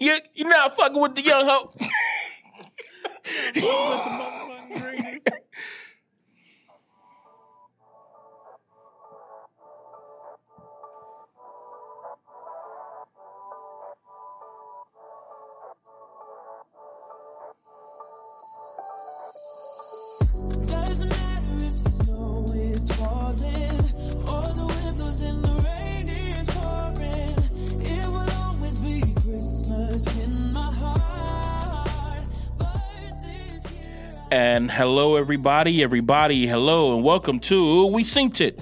[0.00, 1.72] You you not fucking with the young hoe.
[20.66, 23.80] Doesn't matter if the snow is falling
[24.28, 25.55] or the wind blows and the
[34.32, 38.58] And hello, everybody, everybody, hello, and welcome to We Synced It.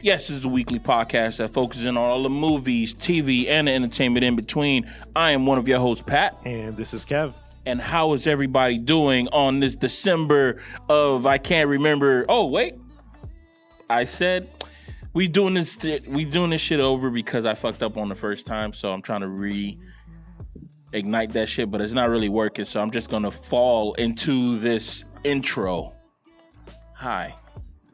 [0.00, 3.68] Yes, this is a weekly podcast that focuses in on all the movies, TV, and
[3.68, 4.90] the entertainment in between.
[5.14, 6.38] I am one of your hosts, Pat.
[6.46, 7.34] And this is Kev.
[7.66, 12.24] And how is everybody doing on this December of I can't remember?
[12.30, 12.76] Oh wait,
[13.90, 14.48] I said
[15.12, 15.78] we doing this.
[16.06, 19.02] We doing this shit over because I fucked up on the first time, so I'm
[19.02, 19.78] trying to re
[20.94, 22.64] ignite that shit, but it's not really working.
[22.64, 25.92] So I'm just gonna fall into this intro.
[26.94, 27.34] Hi,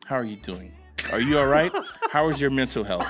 [0.04, 0.72] how are you doing?
[1.10, 1.72] Are you all right?
[2.10, 3.08] how is your mental health?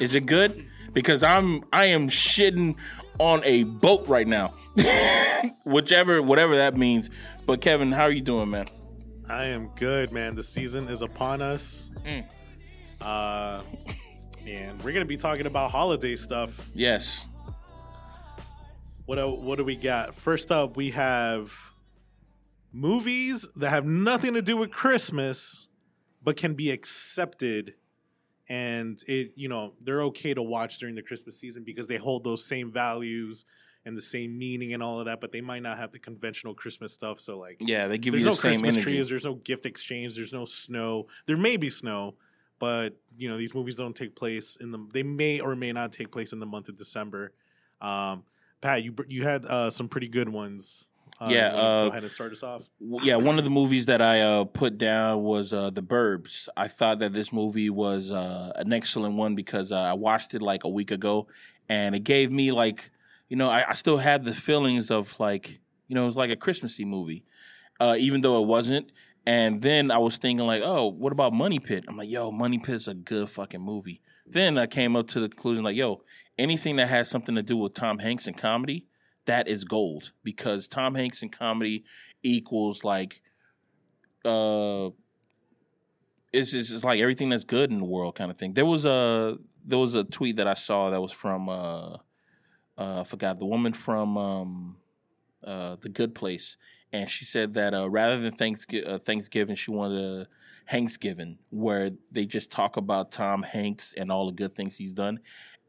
[0.00, 0.66] Is it good?
[0.92, 2.76] Because I'm I am shitting
[3.20, 4.54] on a boat right now.
[5.64, 7.10] Whichever whatever that means.
[7.46, 8.66] But Kevin, how are you doing, man?
[9.28, 10.34] I am good, man.
[10.34, 11.90] The season is upon us.
[12.04, 12.24] Mm.
[13.00, 13.62] Uh,
[14.46, 16.70] and we're gonna be talking about holiday stuff.
[16.74, 17.26] Yes.
[19.06, 20.14] What do- what do we got?
[20.14, 21.52] First up, we have
[22.72, 25.68] movies that have nothing to do with Christmas,
[26.22, 27.74] but can be accepted,
[28.48, 32.24] and it you know they're okay to watch during the Christmas season because they hold
[32.24, 33.44] those same values
[33.84, 36.52] and the same meaning and all of that, but they might not have the conventional
[36.54, 37.20] Christmas stuff.
[37.20, 38.82] So like, Yeah, they give you the no same Christmas energy.
[38.96, 39.08] trees.
[39.08, 40.16] There's no gift exchange.
[40.16, 41.06] There's no snow.
[41.26, 42.16] There may be snow,
[42.58, 44.84] but you know these movies don't take place in the.
[44.92, 47.32] They may or may not take place in the month of December.
[47.80, 48.24] Um,
[48.66, 50.88] Pat, you you had uh, some pretty good ones.
[51.20, 52.62] Uh, Yeah, uh, go ahead and start us off.
[52.80, 56.48] W- yeah, one of the movies that I uh, put down was uh, The Burbs.
[56.56, 60.42] I thought that this movie was uh, an excellent one because uh, I watched it
[60.42, 61.26] like a week ago,
[61.68, 62.90] and it gave me like,
[63.30, 66.30] you know, I, I still had the feelings of like, you know, it was like
[66.30, 67.24] a Christmassy movie,
[67.80, 68.90] uh, even though it wasn't.
[69.24, 71.84] And then I was thinking like, oh, what about Money Pit?
[71.88, 74.00] I'm like, yo, Money Pit's a good fucking movie.
[74.26, 76.02] Then I came up to the conclusion like, yo,
[76.38, 78.86] anything that has something to do with Tom Hanks and comedy,
[79.26, 80.12] that is gold.
[80.22, 81.84] Because Tom Hanks and comedy
[82.22, 83.22] equals like
[84.24, 84.90] uh
[86.32, 88.52] it's just it's like everything that's good in the world kind of thing.
[88.52, 91.94] There was a there was a tweet that I saw that was from uh
[92.78, 94.76] uh I forgot the woman from um
[95.44, 96.56] uh the good place.
[96.92, 100.28] And she said that uh rather than Thanksgiving uh, Thanksgiving she wanted a
[100.72, 105.20] Hanksgiving where they just talk about Tom Hanks and all the good things he's done.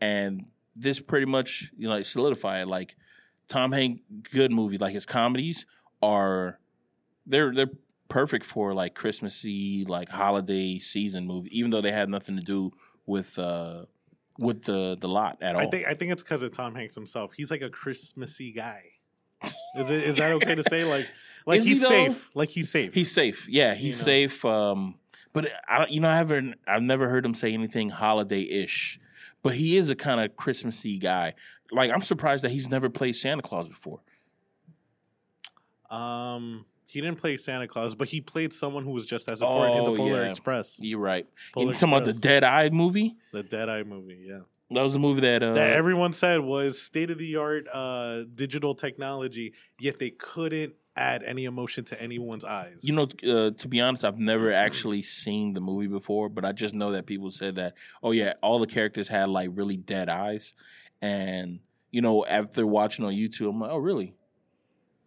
[0.01, 2.67] And this pretty much you know like solidified it.
[2.67, 2.95] like
[3.47, 4.01] Tom Hanks
[4.31, 5.65] good movie like his comedies
[6.01, 6.59] are
[7.25, 7.71] they're they're
[8.09, 12.71] perfect for like Christmassy like holiday season movie even though they had nothing to do
[13.05, 13.85] with uh
[14.39, 15.61] with the the lot at all.
[15.61, 17.33] I think I think it's because of Tom Hanks himself.
[17.35, 18.83] He's like a Christmassy guy.
[19.75, 20.83] Is it is that okay to say?
[20.83, 21.09] Like
[21.45, 21.87] like Is he he's though?
[21.89, 22.29] safe.
[22.33, 22.93] Like he's safe.
[22.93, 23.47] He's safe.
[23.49, 24.05] Yeah, he's know.
[24.05, 24.45] safe.
[24.45, 24.95] Um,
[25.33, 26.55] but I, you know, I haven't.
[26.67, 28.99] I've never heard him say anything holiday-ish.
[29.43, 31.35] But he is a kind of Christmassy guy.
[31.71, 34.01] Like I'm surprised that he's never played Santa Claus before.
[35.89, 39.75] um he didn't play Santa Claus, but he played someone who was just as important
[39.79, 40.29] in Oh, the Polar yeah.
[40.29, 40.79] Express.
[40.79, 41.27] You're right.
[41.53, 43.17] Polar you talking about the Dead Eye movie?
[43.33, 44.39] The Dead Eye movie, yeah.
[44.71, 45.43] That was the movie that.
[45.43, 50.75] Uh, that everyone said was state of the art uh, digital technology, yet they couldn't
[50.97, 52.79] add any emotion to anyone's eyes.
[52.81, 56.51] You know, uh, to be honest, I've never actually seen the movie before, but I
[56.51, 60.09] just know that people said that, oh yeah, all the characters had like really dead
[60.09, 60.53] eyes,
[61.01, 61.59] and
[61.91, 64.15] you know, after watching on YouTube, I'm like, oh really?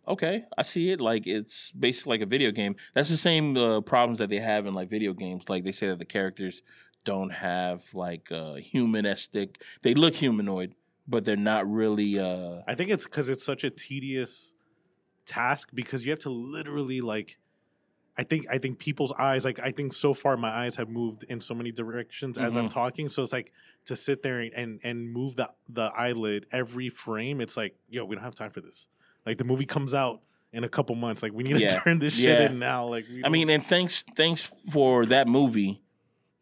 [0.08, 1.00] Okay, I see it.
[1.00, 2.76] Like it's basically like a video game.
[2.94, 5.48] That's the same uh, problems that they have in like video games.
[5.48, 6.62] Like they say that the characters
[7.04, 9.62] don't have like uh, humanistic.
[9.82, 10.74] They look humanoid,
[11.06, 12.18] but they're not really.
[12.18, 14.54] Uh, I think it's because it's such a tedious
[15.30, 17.38] task because you have to literally like.
[18.18, 21.24] I think I think people's eyes like I think so far my eyes have moved
[21.24, 22.70] in so many directions as I'm Mhm.
[22.70, 23.08] talking.
[23.08, 23.50] So it's like
[23.86, 27.40] to sit there and and move the the eyelid every frame.
[27.40, 28.88] It's like yo, we don't have time for this.
[29.24, 30.20] Like the movie comes out
[30.52, 31.22] in a couple months.
[31.22, 32.50] Like we need to turn this shit Yeah.
[32.50, 32.84] in now.
[32.86, 35.80] Like we I mean, and thanks thanks for that movie.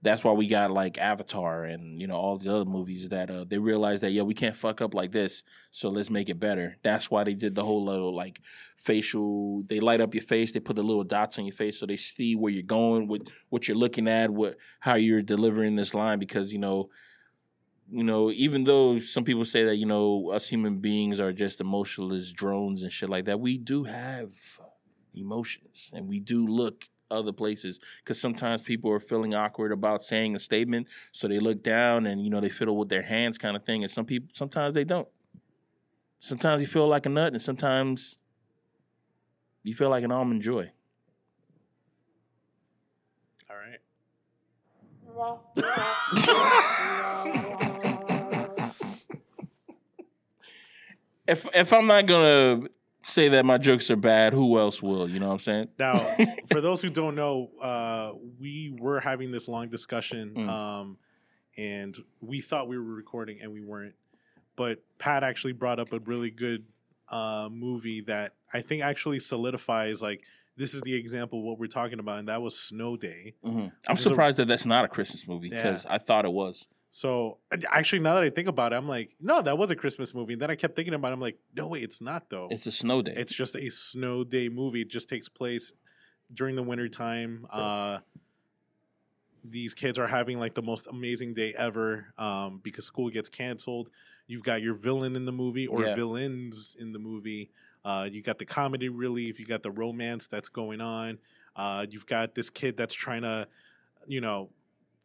[0.01, 3.45] That's why we got like Avatar and you know all the other movies that uh,
[3.49, 6.77] they realized that yeah we can't fuck up like this, so let's make it better.
[6.83, 8.41] That's why they did the whole little like
[8.77, 9.65] facial.
[9.65, 10.53] They light up your face.
[10.53, 13.23] They put the little dots on your face so they see where you're going, what
[13.49, 16.91] what you're looking at, what how you're delivering this line because you know
[17.91, 21.61] you know, even though some people say that you know us human beings are just
[21.61, 24.31] emotionless drones and shit like that, we do have
[25.15, 30.37] emotions and we do look other places because sometimes people are feeling awkward about saying
[30.37, 33.57] a statement, so they look down and you know they fiddle with their hands, kind
[33.57, 33.83] of thing.
[33.83, 35.09] And some people sometimes they don't.
[36.21, 38.17] Sometimes you feel like a nut, and sometimes
[39.63, 40.71] you feel like an almond joy.
[43.49, 43.81] All right.
[51.29, 52.69] If if I'm not gonna
[53.09, 55.09] say that my jokes are bad, who else will?
[55.09, 55.69] You know what I'm saying?
[55.79, 55.95] Now,
[56.51, 60.49] for those who don't know, uh, we were having this long discussion, Mm.
[60.49, 60.99] um,
[61.57, 63.95] and we thought we were recording and we weren't.
[64.57, 66.65] But Pat actually brought up a really good
[67.09, 70.23] uh, movie that I think actually solidifies like
[70.57, 73.35] this is the example of what we're talking about, and that was Snow Day.
[73.45, 73.55] Mhm.
[73.57, 76.67] I'm There's a- surprised that that's not a Christmas movie because I thought it was.
[76.91, 77.39] So
[77.71, 80.33] actually, now that I think about it, I'm like, no, that was a Christmas movie.
[80.33, 81.15] And then I kept thinking about it.
[81.15, 82.49] I'm like, no, wait, it's not though.
[82.51, 83.13] It's a snow day.
[83.17, 84.83] It's just a snow day movie.
[84.83, 85.73] It just takes place
[86.33, 87.47] during the winter time.
[87.51, 87.99] Uh,
[89.45, 93.91] these kids are having like the most amazing day ever um, because school gets canceled.
[94.27, 95.95] You've got your villain in the movie or Yeah.
[95.95, 97.51] villains in the movie.
[97.85, 99.39] Uh, you got the comedy relief.
[99.39, 101.19] You got the romance that's going on.
[101.57, 103.49] Uh, you've got this kid that's trying to,
[104.07, 104.51] you know,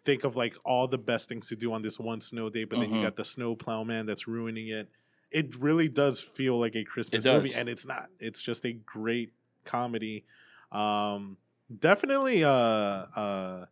[0.05, 2.79] think of like all the best things to do on this one snow day, but
[2.79, 3.03] then you Mhm.
[3.03, 4.89] got the snow plowman that's ruining it.
[5.31, 8.09] It really does feel like a Christmas movie, and it's not.
[8.19, 9.33] It's just a great
[9.65, 10.25] comedy.
[10.71, 11.37] Um,
[11.79, 13.65] definitely, uh, uh,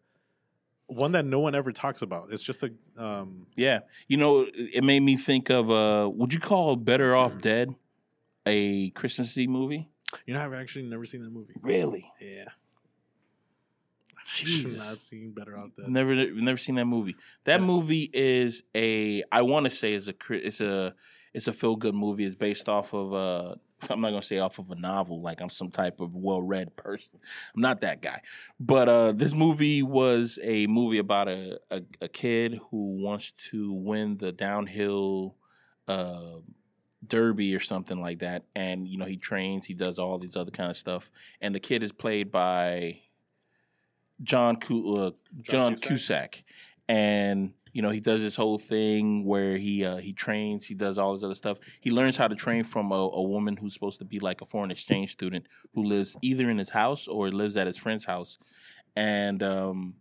[0.87, 2.31] one that no one ever talks about.
[2.31, 5.69] It's just a um, yeah, you know, it made me think of.
[5.69, 7.75] Uh, would you call Better Off Dead
[8.45, 9.87] a Christmassy movie?
[10.25, 11.53] you know, I've actually never seen that movie.
[11.61, 12.11] Really?
[12.19, 12.45] Yeah,
[14.35, 14.77] Jesus.
[14.77, 15.87] not seen better out there.
[15.89, 17.15] Never, never seen that movie.
[17.45, 17.65] That Yeah.
[17.65, 19.23] movie is a.
[19.31, 20.13] I want to say is a.
[20.29, 20.93] It's a.
[21.33, 22.25] It's a feel good movie.
[22.25, 23.57] It's based off of a.
[23.89, 26.75] I'm not gonna say off of a novel, like I'm some type of well read
[26.75, 27.13] person.
[27.55, 28.21] I'm not that guy.
[28.59, 33.73] But uh, this movie was a movie about a, a a kid who wants to
[33.73, 35.35] win the downhill
[35.87, 36.35] uh,
[37.07, 40.51] derby or something like that, and you know he trains, he does all these other
[40.51, 41.09] kind of stuff,
[41.41, 42.99] and the kid is played by
[44.23, 45.87] John Cu- uh, John, Cusack?
[45.87, 46.43] Cusack,
[46.87, 50.97] and you know he does this whole thing where he uh, he trains, he does
[50.97, 51.57] all this other stuff.
[51.79, 54.45] He learns how to train from a, a woman who's supposed to be like a
[54.45, 58.37] foreign exchange student who lives either in his house or lives at his friend's house,
[58.95, 59.95] and um,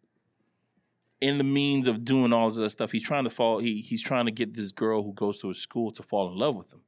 [1.20, 3.58] in the means of doing all this other stuff, he's trying to fall.
[3.58, 6.38] He he's trying to get this girl who goes to his school to fall in
[6.38, 6.80] love with him,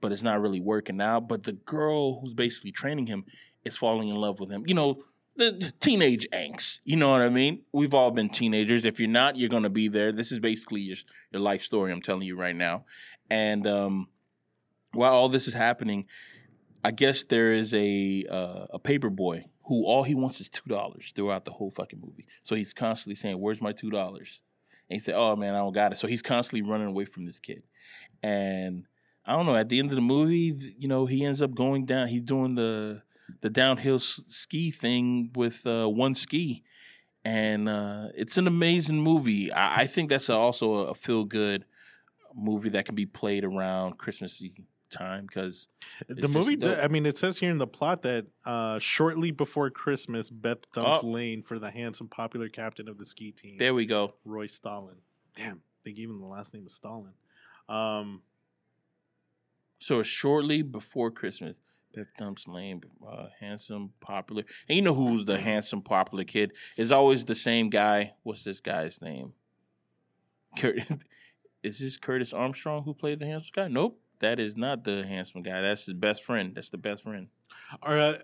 [0.00, 1.28] but it's not really working out.
[1.28, 3.24] But the girl who's basically training him
[3.64, 4.64] is falling in love with him.
[4.66, 4.98] You know,
[5.38, 6.80] the teenage angst.
[6.84, 7.62] You know what I mean?
[7.72, 8.84] We've all been teenagers.
[8.84, 10.12] If you're not, you're gonna be there.
[10.12, 10.96] This is basically your
[11.32, 11.92] your life story.
[11.92, 12.84] I'm telling you right now.
[13.30, 14.08] And um,
[14.92, 16.06] while all this is happening,
[16.84, 20.68] I guess there is a uh, a paper boy who all he wants is two
[20.68, 22.26] dollars throughout the whole fucking movie.
[22.42, 24.40] So he's constantly saying, "Where's my two dollars?"
[24.90, 27.26] And he said, "Oh man, I don't got it." So he's constantly running away from
[27.26, 27.62] this kid,
[28.22, 28.84] and
[29.24, 29.56] I don't know.
[29.56, 32.08] At the end of the movie, you know, he ends up going down.
[32.08, 33.02] He's doing the
[33.40, 36.64] the downhill ski thing with uh, one ski,
[37.24, 39.52] and uh, it's an amazing movie.
[39.52, 41.64] I, I think that's also a, feel good
[42.34, 44.52] movie that can be played around Christmasy
[44.90, 45.68] time because
[46.08, 46.78] the movie, dope.
[46.82, 51.00] I mean, it says here in the plot that uh, shortly before Christmas, Beth dumps
[51.02, 51.06] Oh.
[51.06, 54.14] Lane for the handsome, popular captain of the ski team, there we go.
[54.24, 54.96] Roy Stalin.
[55.36, 57.12] Damn, they gave him the last name of Stalin.
[57.68, 58.22] Um,
[59.78, 61.56] So shortly before Christmas.
[61.94, 66.52] Beth Dumps Lane, uh, handsome, popular, and you know who's the handsome, popular kid?
[66.76, 68.14] Is always the same guy.
[68.22, 69.32] What's this guy's name?
[71.62, 73.68] Is this Curtis Armstrong who played the handsome guy?
[73.68, 75.60] Nope, that is not the handsome guy.
[75.60, 76.54] That's his best friend.
[76.54, 77.28] That's the best friend.
[77.82, 78.18] or uh,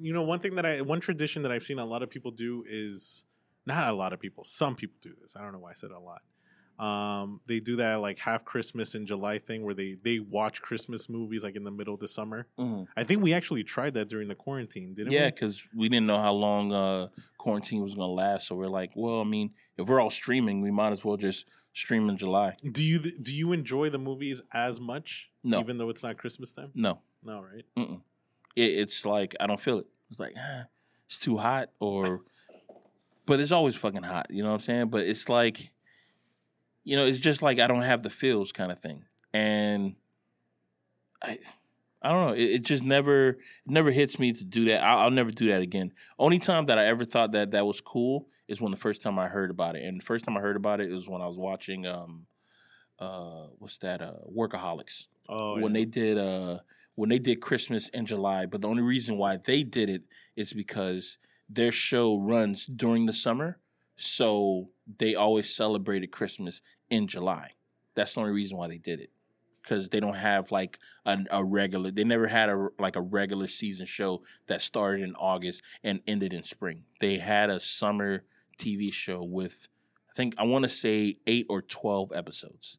[0.00, 2.30] you know, one thing that I, one tradition that I've seen a lot of people
[2.30, 3.24] do is
[3.66, 4.44] not a lot of people.
[4.44, 5.36] Some people do this.
[5.36, 6.22] I don't know why I said a lot.
[6.78, 11.08] Um, they do that like half Christmas in July thing where they they watch Christmas
[11.08, 12.46] movies like in the middle of the summer.
[12.96, 15.30] I think we actually tried that during the quarantine, didn't Yeah, we?
[15.32, 17.08] because we didn't know how long uh,
[17.38, 18.46] quarantine was going to last.
[18.46, 21.46] So we're like, well, I mean, if we're all streaming, we might as well just
[21.72, 22.54] stream in July.
[22.70, 25.30] Do you do you enjoy the movies as much?
[25.44, 25.60] No.
[25.60, 26.70] even though it's not Christmas time.
[26.74, 27.64] No, No, right?
[27.76, 27.90] It,
[28.56, 29.86] it's like I don't feel it.
[30.10, 30.64] It's like ah,
[31.06, 32.22] it's too hot, or
[33.26, 34.26] but it's always fucking hot.
[34.30, 34.88] You know what I'm saying?
[34.88, 35.70] But it's like,
[36.88, 39.04] you know, it's just like I don't have the feels kind of thing,
[39.34, 39.94] and
[41.22, 41.38] I,
[42.02, 42.32] I don't know.
[42.32, 44.82] It, it just never, it never hits me to do that.
[44.82, 45.92] I'll, I'll never do that again.
[46.18, 49.18] Only time that I ever thought that that was cool is when the first time
[49.18, 51.26] I heard about it, and the first time I heard about it was when I
[51.26, 52.26] was watching um,
[52.98, 54.00] uh, what's that?
[54.00, 55.80] Uh, Workaholics Oh, when yeah.
[55.80, 56.58] they did uh
[56.94, 58.46] when they did Christmas in July.
[58.46, 60.04] But the only reason why they did it
[60.36, 61.18] is because
[61.50, 63.58] their show runs during the summer,
[63.96, 67.52] so they always celebrated Christmas in July.
[67.94, 69.10] That's the only reason why they did it.
[69.62, 73.46] Because they don't have like a, a regular, they never had a like a regular
[73.48, 76.84] season show that started in August and ended in spring.
[77.00, 78.24] They had a summer
[78.58, 79.68] TV show with,
[80.10, 82.78] I think I want to say eight or twelve episodes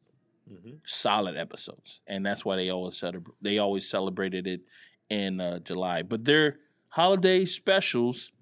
[0.50, 0.80] Mhm.
[0.84, 4.62] solid episodes, and that's why they always celebra- they always celebrated it
[5.08, 6.02] in uh, July.
[6.02, 8.32] But their holiday specials,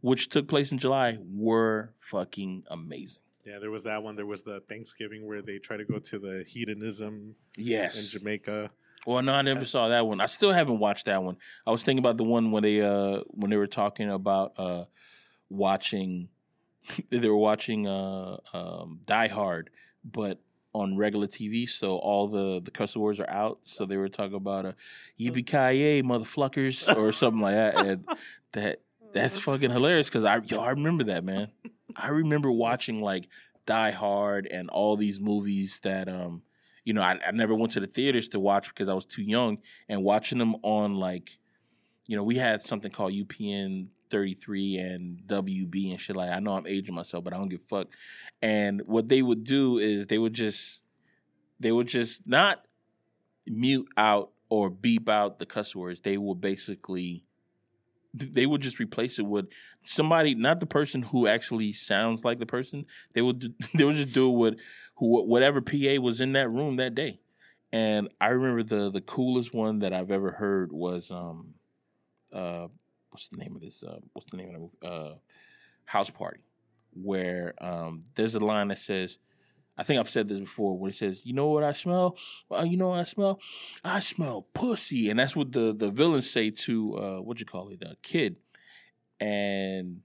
[0.00, 3.22] which took place in July, were fucking amazing.
[3.44, 4.16] Yeah, there was that one.
[4.16, 7.96] There was the Thanksgiving where they try to go to the hedonism Yes.
[7.98, 8.70] in Jamaica.
[9.06, 10.20] Well, no, I never saw that one.
[10.20, 11.36] I still haven't watched that one.
[11.66, 14.84] I was thinking about the one when they uh when they were talking about uh
[15.48, 16.28] watching
[17.10, 19.70] they were watching uh um Die Hard,
[20.04, 20.38] but
[20.72, 23.60] on regular TV, so all the the cuss words are out.
[23.64, 24.72] So they were talking about uh
[25.18, 28.04] yippee ki motherfuckers or something like that, and
[28.52, 28.80] that
[29.12, 31.48] that's fucking hilarious because I yo I remember that man.
[31.96, 33.28] I remember watching like
[33.66, 36.42] Die Hard and all these movies that um
[36.84, 39.22] you know I, I never went to the theaters to watch because I was too
[39.22, 41.38] young and watching them on like
[42.08, 46.52] you know we had something called UPN 33 and WB and shit like I know
[46.52, 47.88] I'm aging myself but I don't give a fuck.
[48.42, 50.82] And what they would do is they would just
[51.60, 52.64] they would just not
[53.46, 56.00] mute out or beep out the cuss words.
[56.00, 57.24] They would basically
[58.12, 59.46] they would just replace it with
[59.82, 62.86] somebody, not the person who actually sounds like the person.
[63.12, 64.54] They would they would just do it with
[64.96, 67.20] who whatever PA was in that room that day.
[67.72, 71.54] And I remember the the coolest one that I've ever heard was um
[72.32, 72.66] uh
[73.10, 75.14] what's the name of this uh what's the name of the movie uh
[75.84, 76.40] House Party
[76.92, 79.18] where um there's a line that says
[79.80, 82.18] I think I've said this before where it says, "You know what I smell?
[82.50, 83.40] Uh, you know what I smell?
[83.82, 87.70] I smell pussy," and that's what the the villains say to uh, what you call
[87.70, 88.38] it, a kid.
[89.18, 90.02] And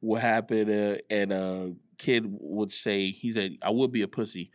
[0.00, 0.70] what happened?
[0.70, 4.50] Uh, and a kid would say, "He said I would be a pussy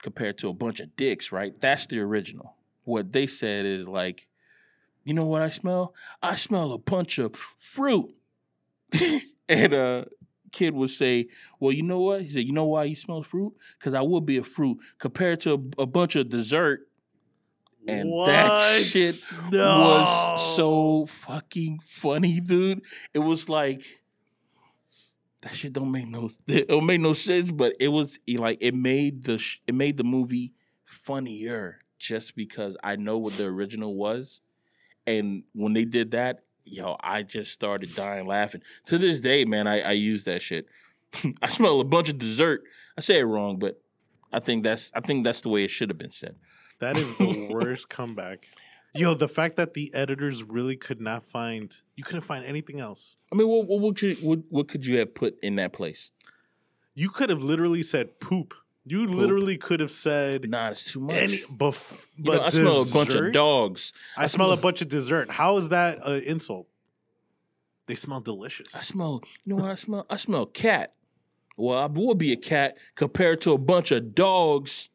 [0.00, 1.60] compared to a bunch of dicks." Right?
[1.60, 2.54] That's the original.
[2.84, 4.28] What they said is like,
[5.02, 5.92] "You know what I smell?
[6.22, 8.14] I smell a bunch of fruit."
[9.48, 10.04] and uh
[10.52, 11.28] kid would say,
[11.58, 13.54] "Well, you know what?" He said, "You know why he smells fruit?
[13.78, 16.88] Because I would be a fruit compared to a, a bunch of dessert."
[17.88, 22.82] And that shit was so fucking funny, dude.
[23.12, 23.82] It was like
[25.42, 28.74] that shit don't make no it don't make no sense, but it was like it
[28.74, 30.52] made the sh- it made the movie
[30.84, 34.40] funnier just because I know what the original was,
[35.06, 38.62] and when they did that, yo, I just started dying laughing.
[38.86, 40.66] To this day, man, I, I use that shit.
[41.42, 42.62] I smell a bunch of dessert.
[42.96, 43.80] I say it wrong, but
[44.32, 46.36] I think that's I think that's the way it should have been said.
[46.80, 48.46] That is the worst comeback.
[48.94, 53.16] Yo, the fact that the editors really could not find you couldn't find anything else.
[53.32, 56.10] I mean, what what would you what, what could you have put in that place?
[56.94, 58.54] You could have literally said poop.
[58.84, 61.16] You literally could have said Nah, it's too much.
[61.16, 61.76] any you But
[62.18, 63.92] know, I smell a bunch of dogs.
[64.16, 65.30] I smell a bunch of dessert.
[65.30, 66.66] How is that an insult?
[67.86, 68.68] They smell delicious.
[68.74, 69.22] I smell.
[69.44, 70.06] You know what I smell?
[70.10, 70.94] I smell cat.
[71.56, 74.88] Well, I would be a cat compared to a bunch of dogs.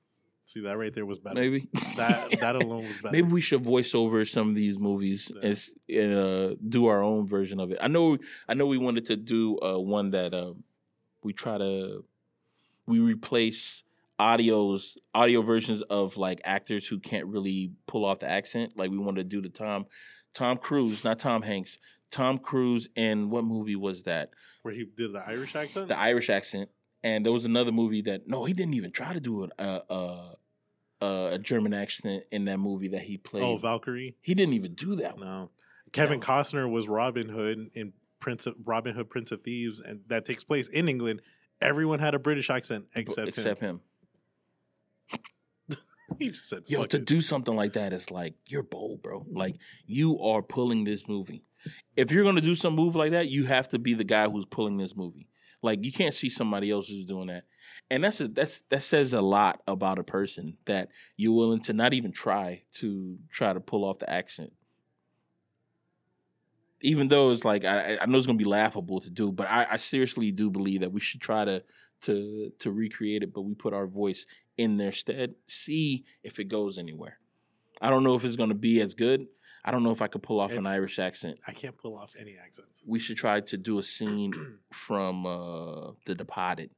[0.46, 1.36] See that right there was better.
[1.36, 1.68] Maybe
[1.98, 3.12] That that alone was better.
[3.12, 5.50] Maybe we should voice over some of these movies Yeah.
[5.50, 7.78] and, and uh, do our own version of it.
[7.82, 8.18] I know,
[8.48, 10.54] I know, we wanted to do uh, one that uh,
[11.24, 12.04] we try to
[12.88, 13.84] we replace
[14.20, 18.74] audios audio versions of like actors who can't really pull off the accent.
[18.76, 19.86] Like we wanted to do the Tom
[20.34, 21.78] Tom Cruise, not Tom Hanks.
[22.10, 24.32] Tom Cruise in what movie was that?
[24.68, 25.88] where he did the Irish accent.
[25.88, 26.70] The Irish accent.
[27.02, 30.34] And there was another movie that no, he didn't even try to do uh, uh,
[31.02, 33.44] uh, a German accent in that movie that he played.
[33.44, 34.18] oh, Valkyrie.
[34.22, 35.26] He didn't even do that one.
[35.26, 35.50] No,
[35.94, 36.26] Kevin No.
[36.26, 40.44] Costner was Robin Hood in Prince of, Robin Hood, Prince of Thieves, and that takes
[40.44, 41.22] place in England.
[41.62, 43.82] Everyone had a British accent except, except him.
[45.10, 45.78] him.
[46.20, 49.02] He just said, Yo, "Fuck to it." do something like that is like you're bold,
[49.02, 49.26] bro.
[49.30, 51.44] Like you are pulling this movie.
[51.98, 54.46] If you're gonna do some move like that, you have to be the guy who's
[54.46, 55.28] pulling this movie.
[55.62, 57.44] Like you can't see somebody else who's doing that.
[57.90, 61.74] And that's a, that's that says a lot about a person that you're willing to
[61.74, 64.54] not even try to try to pull off the accent.
[66.82, 69.68] Even though it's like I, I know it's gonna be laughable to do, but I,
[69.72, 71.64] I seriously do believe that we should try to
[72.02, 74.26] to to recreate it, but we put our voice
[74.58, 75.36] in their stead.
[75.48, 77.20] See if it goes anywhere.
[77.82, 79.28] I don't know if it's gonna be as good.
[79.68, 81.42] I don't know if I could pull off an Irish accent.
[81.46, 82.84] I can't pull off any accents.
[82.88, 84.34] We should try to do a scene
[84.72, 86.70] from uh, The Departed,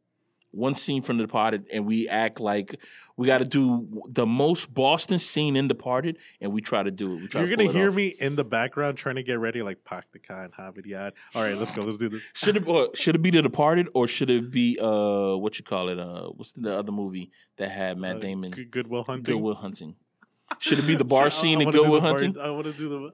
[0.52, 2.76] one scene from The Departed, and we act like
[3.18, 7.16] we got to do the most Boston scene in Departed, and we try to do
[7.18, 7.34] it.
[7.34, 7.96] You're to gonna it hear off.
[7.96, 11.12] me in the background trying to get ready, like Pak the Khan, Hamid Yad.
[11.36, 11.82] All right, let's go.
[11.82, 12.24] Let's do this.
[12.34, 15.66] Should it uh, should it be The Departed or should it be uh what you
[15.66, 19.36] call it uh what's the other movie that had Matt Uh, Damon Good- Goodwill Hunting.
[19.36, 19.96] Goodwill Hunting?
[20.60, 22.38] Should it be the bar scene I in Goodwill Hunting?
[22.40, 23.14] I want to do the,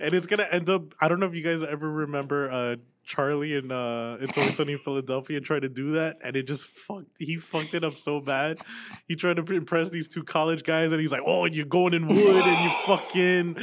[0.00, 0.94] and it's gonna end up.
[1.00, 4.72] I don't know if you guys ever remember uh, Charlie and uh, It's Always Sunny
[4.72, 7.10] in Philadelphia tried to do that, and it just fucked.
[7.18, 8.58] He fucked it up so bad.
[9.06, 11.94] He tried to impress these two college guys, and he's like, "Oh, and you're going
[11.94, 13.56] in wood, and you fucking,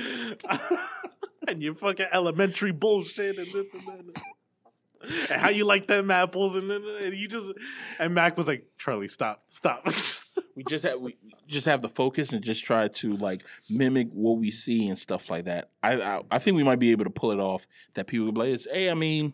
[1.48, 4.24] and you fucking elementary bullshit, and this and that."
[5.30, 7.52] And how you like them apples, and then and he just
[8.00, 9.86] and Mac was like, "Charlie, stop, stop."
[10.56, 11.18] We just have we
[11.48, 15.30] just have the focus and just try to like mimic what we see and stuff
[15.30, 15.70] like that.
[15.82, 17.66] I I, I think we might be able to pull it off.
[17.96, 19.34] That people will be like, "Hey, I mean,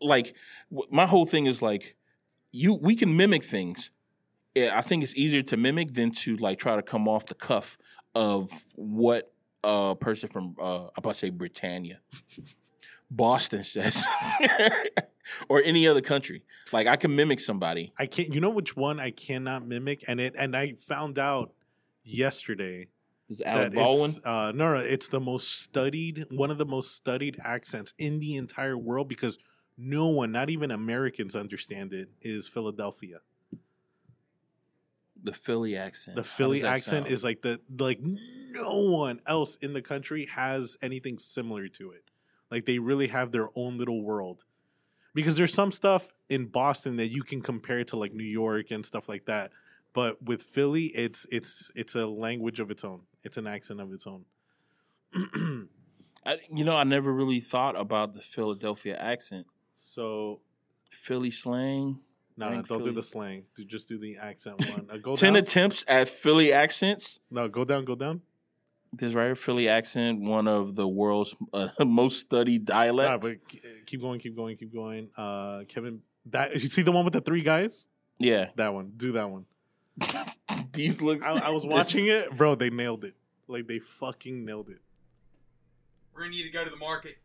[0.00, 0.34] like
[0.90, 1.96] my whole thing is like
[2.52, 3.90] you we can mimic things.
[4.56, 7.78] I think it's easier to mimic than to like try to come off the cuff
[8.14, 9.32] of what
[9.62, 12.00] a person from uh, I'm about to say Britannia,
[13.10, 14.04] Boston says,
[15.48, 16.42] or any other country.
[16.72, 17.92] Like I can mimic somebody.
[17.98, 18.34] I can't.
[18.34, 21.52] You know which one I cannot mimic, and it and I found out
[22.04, 22.88] yesterday
[23.28, 24.12] Is Alec that Baldwin?
[24.24, 28.36] uh, no, no, it's the most studied, one of the most studied accents in the
[28.36, 29.38] entire world because
[29.76, 32.08] no one, not even Americans, understand it.
[32.20, 33.18] Is Philadelphia
[35.22, 36.16] The Philly accent.
[36.16, 37.12] the Philly accent sound?
[37.14, 42.04] is like the like no one else in the country has anything similar to it.
[42.50, 44.44] Like they really have their own little world.
[45.14, 48.86] Because there's some stuff in Boston that you can compare to like New York and
[48.86, 49.50] stuff like that.
[49.92, 53.02] But with Philly, it's it's it's a language of its own.
[53.24, 54.24] It's an accent of its own.
[56.24, 59.46] I, you know, I never really thought about the Philadelphia accent.
[59.74, 60.40] so
[60.90, 61.98] Philly slang.
[62.36, 63.44] no, no, don't do the slang.
[63.56, 64.86] Do just do the accent one.
[64.90, 65.42] Uh, go Ten down.
[65.42, 67.20] attempts at Philly accents.
[67.30, 68.20] no, go down, go down.
[68.92, 73.26] This right here, Philly accent, one of the world's uh, most studied Nah, dialects.
[73.26, 73.36] but
[73.86, 75.08] keep going, keep going, keep going.
[75.16, 77.86] Uh, Kevin, that you see the one with the three guys?
[78.18, 78.92] yeah, That one.
[78.96, 79.46] Do that one.
[80.72, 81.22] these look.
[81.22, 82.54] I, I was this- watching it, bro.
[82.56, 83.14] They nailed it.
[83.46, 84.80] Like they fucking nailed it.
[86.14, 87.16] We're gonna need to go to the market.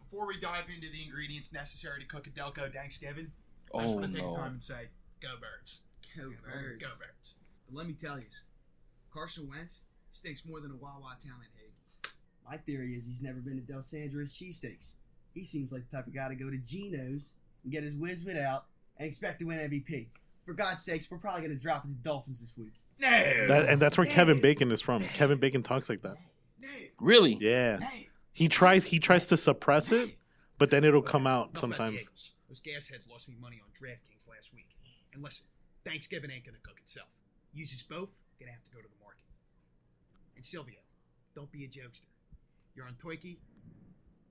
[0.00, 3.32] Before we dive into the ingredients necessary to cook a Delco Thanksgiving,
[3.72, 4.36] oh, I just Oh want to take no!
[4.36, 4.88] time and say,
[5.20, 5.82] "Go Birds!
[6.16, 6.82] Go birds.
[6.82, 7.34] Go Birds!"
[7.66, 8.26] But let me tell you,
[9.12, 12.10] Carson Wentz stinks more than a Wawa talent egg.
[12.48, 14.94] My theory is he's never been to Dalessandro's cheesesteaks.
[15.34, 18.24] He seems like the type of guy to go to Geno's and get his whiz
[18.24, 18.66] wit out
[18.98, 20.06] and expect to win MVP.
[20.44, 22.72] For God's sakes, we're probably going to drop it to Dolphins this week.
[22.98, 23.08] No,
[23.48, 25.02] That, and that's where Kevin Bacon is from.
[25.02, 26.16] Kevin Bacon talks like that.
[26.62, 26.68] no,
[27.00, 27.36] Really?
[27.40, 27.86] Yeah, no,
[28.32, 28.84] he tries.
[28.84, 30.16] He tries to suppress it,
[30.56, 32.02] but then it'll come out Enough sometimes.
[32.02, 32.32] Eagles.
[32.48, 34.68] Those gasheads lost me money on DraftKings last week.
[35.12, 35.46] And listen,
[35.84, 37.08] Thanksgiving ain't gonna cook itself.
[37.56, 39.24] Uses both, gonna have to go to the market.
[40.36, 40.76] And Silvio,
[41.34, 42.04] don't be a jokester.
[42.74, 43.38] You're on Toiki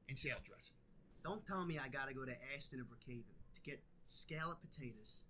[0.07, 0.75] and salad dressing.
[1.23, 3.23] Don't tell me I got to go to Aston or Brookhaven
[3.55, 5.21] to get scallop potatoes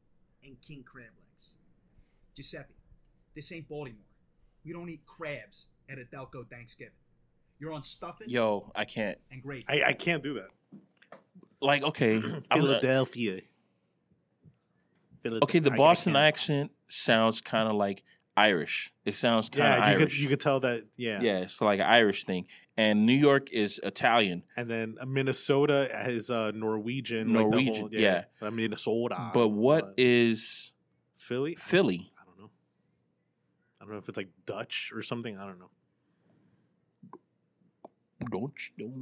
[0.44, 1.52] and king crab legs.
[2.36, 2.74] Giuseppe,
[3.34, 4.02] this ain't Baltimore.
[4.66, 6.92] We don't eat crabs at a Delco Thanksgiving.
[7.60, 9.18] You're on stuffing Yo, I can't.
[9.32, 9.64] and gravy.
[9.70, 10.50] I, I can't do that.
[11.62, 12.18] Like, okay,
[12.52, 13.40] I'm Philadelphia.
[15.26, 15.60] Okay.
[15.60, 18.04] The I- I Boston accent sounds kind of like
[18.38, 18.92] Irish.
[19.06, 20.04] It sounds kind of Yeah, you Irish.
[20.04, 20.84] could you could tell that.
[20.98, 21.22] Yeah.
[21.22, 22.48] yeah, it's like an Irish thing.
[22.78, 24.44] And New York is Italian.
[24.58, 27.34] And then uh, Minnesota is uh, Norwegian.
[27.34, 28.26] like Norwegian, whole- yeah.
[28.42, 29.32] Uh, Minnesota.
[29.34, 30.74] but what Uh, is
[31.18, 31.56] Philly?
[31.56, 32.12] Philly?
[32.20, 32.50] I don't know.
[33.80, 35.38] I don't know if it's like Dutch or something.
[35.38, 35.70] I don't know.
[38.32, 39.02] Don't you-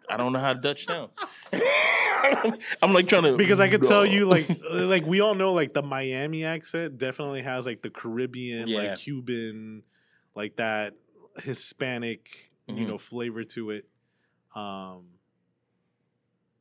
[0.10, 1.10] I don't know how to Dutch sound.
[2.82, 5.52] I'm like trying to because I could tell you like uh, like we all know
[5.52, 8.78] like the Miami accent definitely has like the Caribbean Yeah.
[8.90, 9.82] like Cuban
[10.34, 10.94] like that
[11.40, 12.88] Hispanic you Mhm.
[12.88, 13.86] know flavor to it.
[14.54, 15.04] Um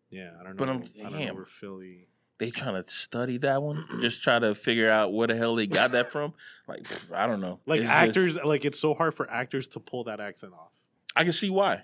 [0.10, 0.58] yeah, I don't know.
[0.58, 1.36] But I'm- I don't know damn.
[1.36, 2.08] where Philly.
[2.38, 5.68] they trying to study that one, just try to figure out where the hell they
[5.68, 6.34] got that from.
[6.68, 7.60] Like I don't know.
[7.66, 7.94] Like It's just-
[8.38, 10.72] actors like it's so hard for actors to pull that accent off
[11.16, 11.84] I can see why.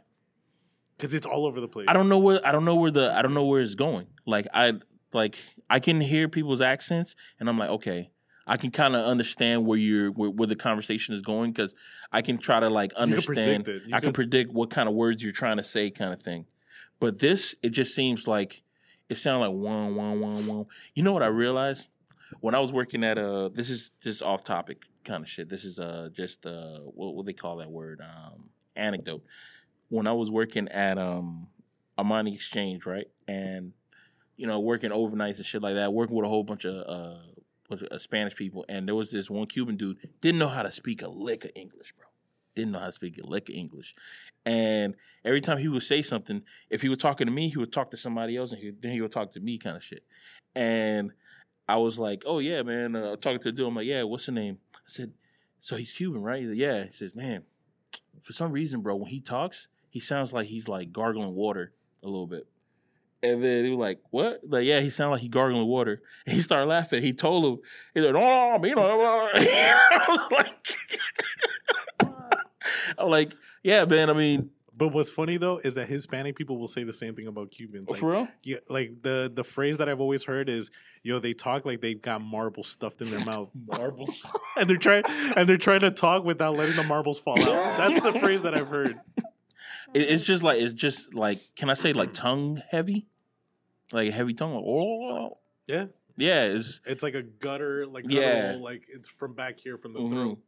[1.00, 1.86] Cuz it's all over the place.
[1.88, 4.08] I don't know where I don't know where the I don't know where it's going.
[4.26, 4.74] Like I
[5.14, 5.38] like
[5.70, 8.10] I can hear people's accents, and I'm like, okay,
[8.46, 11.74] I can kind of understand where you're where, where the conversation is going because
[12.12, 13.68] I can try to like can understand.
[13.68, 13.84] it.
[13.88, 16.46] I can could- predict what kind of words you're trying to say, kind of thing.
[17.00, 18.64] But this, it just seems like
[19.10, 20.66] it sounds like one, one, one, one.
[20.96, 21.88] You know what I realized
[22.42, 25.48] when I was working at a this is this is off topic kind of shit.
[25.50, 29.24] This is uh just uh what what they call that word um anecdote.
[29.90, 31.48] When I was working at um
[31.98, 33.08] Armani Exchange, right?
[33.28, 33.74] And
[34.36, 37.20] you know, working overnights and shit like that, working with a whole bunch of uh,
[37.70, 40.62] bunch of uh, Spanish people, and there was this one Cuban dude didn't know how
[40.62, 42.06] to speak a lick of English, bro.
[42.56, 43.96] Didn't know how to speak a lick of English,
[44.46, 44.96] and
[45.26, 47.92] every time he would say something, if he was talking to me, he would talk
[47.92, 50.04] to somebody else, and he, then he would talk to me, kind of shit.
[50.56, 51.12] And
[51.68, 54.28] I was like, "Oh yeah, man," uh, talking to the dude, I'm like, "Yeah, what's
[54.28, 55.14] the name?" I said,
[55.60, 57.44] "So he's Cuban, right?" He's like, "Yeah." He says, "Man,
[58.22, 62.06] for some reason, bro, when he talks, he sounds like he's like gargling water a
[62.06, 62.46] little bit."
[63.24, 66.04] And then he was like, "What?" Like, yeah, he sounded like he gargling water.
[66.28, 67.02] And he started laughing.
[67.02, 67.60] He told him,
[67.96, 70.78] "He's like, no, no, no, no." I was like,
[73.00, 73.34] "I'm like,
[73.64, 74.12] yeah, man.
[74.12, 77.26] I mean, But what's funny though is that Hispanic people will say the same thing
[77.26, 77.88] about Cubans.
[77.90, 80.70] Oh, like, for real." yeah, like the the phrase that I've always heard is,
[81.02, 84.32] "Yo, they talk like they've got marbles stuffed in their mouth, Marbles.
[84.56, 88.02] and they're trying and they're trying to talk without letting the marbles fall out." That's
[88.02, 88.96] the phrase that I've heard.
[89.94, 93.08] It, it's just like it's just like can I say like tongue heavy,
[93.92, 94.54] like heavy tongue.
[94.56, 95.86] Like, oh, Yeah,
[96.18, 98.22] yeah, it's it's like a gutter, like Yeah.
[98.52, 100.10] guttural, like it's from back here from the Mhm.
[100.10, 100.40] throat.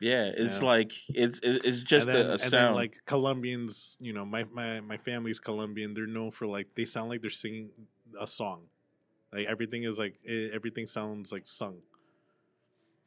[0.00, 0.66] yeah, it's Yeah.
[0.66, 2.52] like it's it's just then, a, a and sound.
[2.52, 5.94] then like Colombians, you know, my, my my family's Colombian.
[5.94, 7.70] They're known for like they sound like they're singing
[8.18, 8.62] a song.
[9.32, 11.78] Like everything is like eh, everything sounds like sung.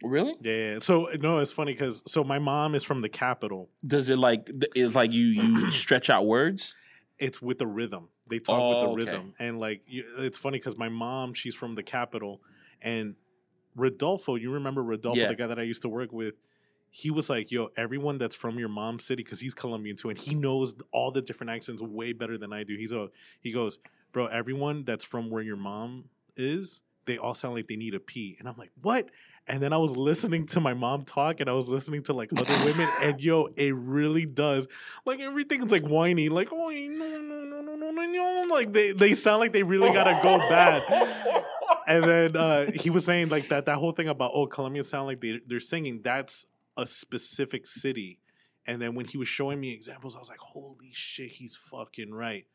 [0.04, 0.36] Really?
[0.42, 0.80] Yeah.
[0.80, 3.70] So no, it's funny because so my mom is from the capital.
[3.86, 6.76] Does it like it's like you you stretch out words?
[7.20, 8.10] It's with the rhythm.
[8.30, 8.96] They talk Oh, with the okay.
[9.12, 12.42] rhythm, and like you, it's funny because my mom, she's from the capital,
[12.82, 13.16] and
[13.76, 15.28] Rodolfo, you remember Rodolfo, Yeah.
[15.28, 16.36] the guy that I used to work with.
[16.90, 20.18] He was like, "Yo, everyone that's from your mom's city, because he's Colombian too, and
[20.18, 23.10] he knows all the different accents way better than I do." He's a
[23.42, 23.80] he goes,
[24.12, 26.06] "Bro, everyone that's from where your mom
[26.38, 29.10] is, they all sound like they need a pee," and I'm like, "What?"
[29.48, 32.32] And then I was listening to my mom talk, and I was listening to like
[32.32, 34.68] other women, and yo, it really does.
[35.06, 38.94] Like everything's like whiny, like oh no no no no no no no, like they
[38.94, 41.44] they sound like they really gotta go bad.
[41.86, 45.08] And then uh, he was saying like that that whole thing about oh Colombians sound
[45.08, 46.02] like they they're singing.
[46.02, 46.46] That's
[46.78, 48.20] a specific city.
[48.66, 52.14] And then when he was showing me examples, I was like, holy shit, he's fucking
[52.14, 52.46] right.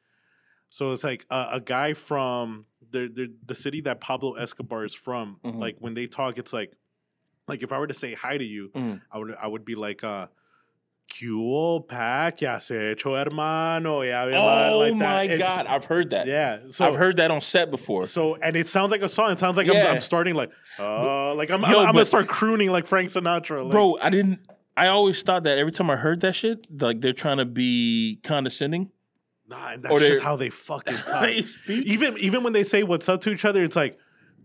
[0.68, 4.94] So it's like a, a guy from the, the the city that Pablo Escobar is
[4.94, 5.38] from.
[5.44, 5.58] Mhm.
[5.60, 6.72] Like when they talk, it's like
[7.46, 9.00] like if I were to say hi to you, Mm.
[9.10, 10.26] I would I would be like uh
[11.10, 12.30] ¿Qué hubo, pa?
[12.36, 14.02] ¿Qué has hecho, hermano?
[14.02, 14.98] Yeah, Oh like that.
[14.98, 16.26] my It's- god, I've heard that.
[16.26, 18.04] Yeah, so I've heard that on set before.
[18.04, 19.30] so and it sounds like a song.
[19.32, 22.28] It sounds like I'm, I'm starting like uh like I'm, Yo, I'm, I'm gonna start
[22.28, 23.62] crooning like Frank Sinatra.
[23.62, 24.40] Like, Bro, I didn't.
[24.76, 28.20] I always thought that every time I heard that shit, like they're trying to be
[28.22, 28.90] condescending.
[29.48, 31.22] Nah, and that's just how they fucking talk.
[31.22, 31.86] They speak.
[31.86, 33.98] even even when they say what's up to each other, it's like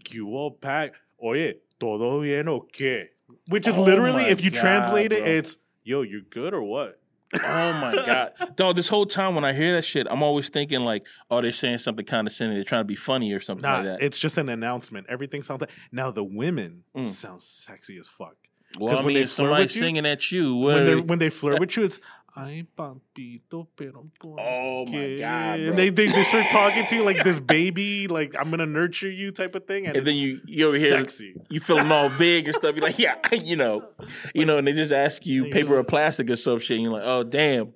[0.03, 0.87] ¿Qué hubo, pa?
[1.23, 3.07] Oye, todo bien o qué?
[3.47, 6.99] Which is Oh literally, if you God, translate it, it's yo, you're good or what?
[7.35, 8.75] Oh my god, dog!
[8.75, 11.79] This whole time when I hear that shit, I'm always thinking like, oh, they're saying
[11.79, 12.55] something condescending.
[12.55, 14.01] They're trying to be funny or something Nah, like that.
[14.03, 15.07] it's just an announcement.
[15.09, 17.07] Everything sounds like now the women Mm.
[17.07, 18.35] sound sexy as fuck.
[18.79, 21.59] well, I when mean, they if somebody's you- singing at you, when when they flirt
[21.59, 21.99] with you, it's
[22.35, 25.17] ay papito, pero por Oh, my?
[25.19, 25.67] God, bro.
[25.69, 29.09] And they, they they start talking to you like this baby, like I'm gonna nurture
[29.11, 31.35] you type of thing, and, and then you you over here, sexy.
[31.49, 32.75] you feeling all big and stuff.
[32.75, 33.87] You're like, yeah, you know,
[34.33, 36.75] you know, and they just ask you paper just- or plastic or some shit.
[36.77, 37.73] And you're like, oh damn.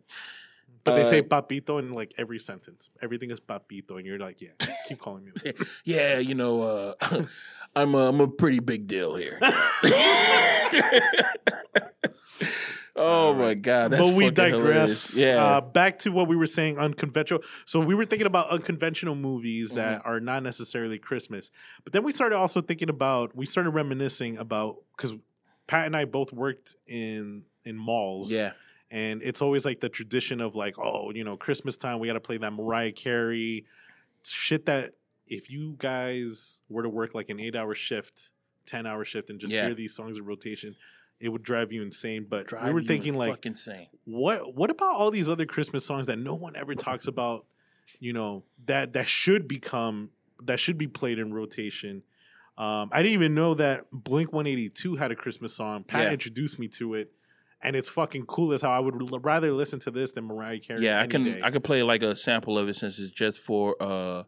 [0.83, 2.89] But they say Uh, papito in like every sentence.
[3.01, 4.55] Everything is papito, and you're like, yeah,
[4.87, 5.31] keep calling me.
[5.43, 5.55] that.
[5.83, 6.93] Yeah, you know, uh,
[7.75, 9.37] I'm a, I'm a pretty big deal here.
[12.97, 15.13] Oh my god, that's but we digress.
[15.13, 15.15] hilarious.
[15.15, 17.43] Yeah, Uh, back to what we were saying, unconventional.
[17.65, 20.09] So we were thinking about unconventional movies that Mm-hmm.
[20.09, 21.51] are not necessarily Christmas.
[21.83, 25.13] But then we started also thinking about, we started reminiscing about because
[25.67, 28.31] Pat and I both worked in in malls.
[28.31, 28.53] yeah,
[28.89, 32.13] and it's always like the tradition of like, oh, you know, Christmas time we got
[32.13, 33.65] to play that Mariah Carey
[34.23, 34.65] shit.
[34.65, 34.93] That
[35.27, 38.31] if you guys were to work like an eight hour shift,
[38.65, 39.65] ten hour shift, and just Yeah.
[39.65, 40.75] hear these songs in rotation,
[41.19, 42.25] it would drive you insane.
[42.29, 43.87] But Drive we were thinking like, insane.
[44.05, 47.45] what what about all these other Christmas songs that no one ever talks about?
[47.99, 50.09] You know that that should become
[50.43, 52.03] that should be played in rotation.
[52.57, 55.83] Um, I didn't even know that Blink One Eighty Two had a Christmas song.
[55.83, 56.11] Pat Yeah.
[56.11, 57.11] introduced me to it,
[57.61, 60.59] and it's fucking cool as how I would l- rather listen to this than Mariah
[60.59, 60.83] Carey.
[60.83, 61.39] Yeah, I can day.
[61.43, 64.23] I can play like a sample of it since it's just for uh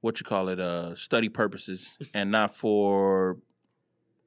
[0.00, 3.38] what you call it uh study purposes and not for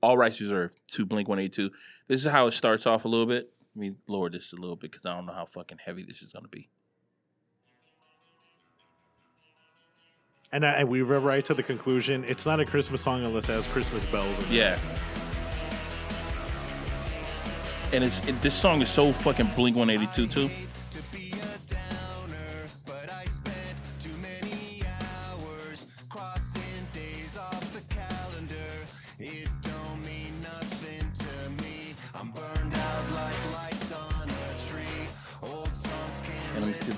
[0.02, 1.72] all rights reserved to Blink One Eighty Two.
[2.08, 3.52] This is how it starts off a little bit.
[3.76, 6.22] Let me lower this a little bit because I don't know how fucking heavy this
[6.22, 6.70] is gonna be.
[10.52, 12.24] and, I, and we were right to the conclusion.
[12.28, 14.38] It's not a Christmas song unless it has Christmas bells.
[14.40, 14.52] In it.
[14.52, 14.80] Yeah.
[17.92, 20.50] And it's it, this song is so fucking Blink One Eighty Two too.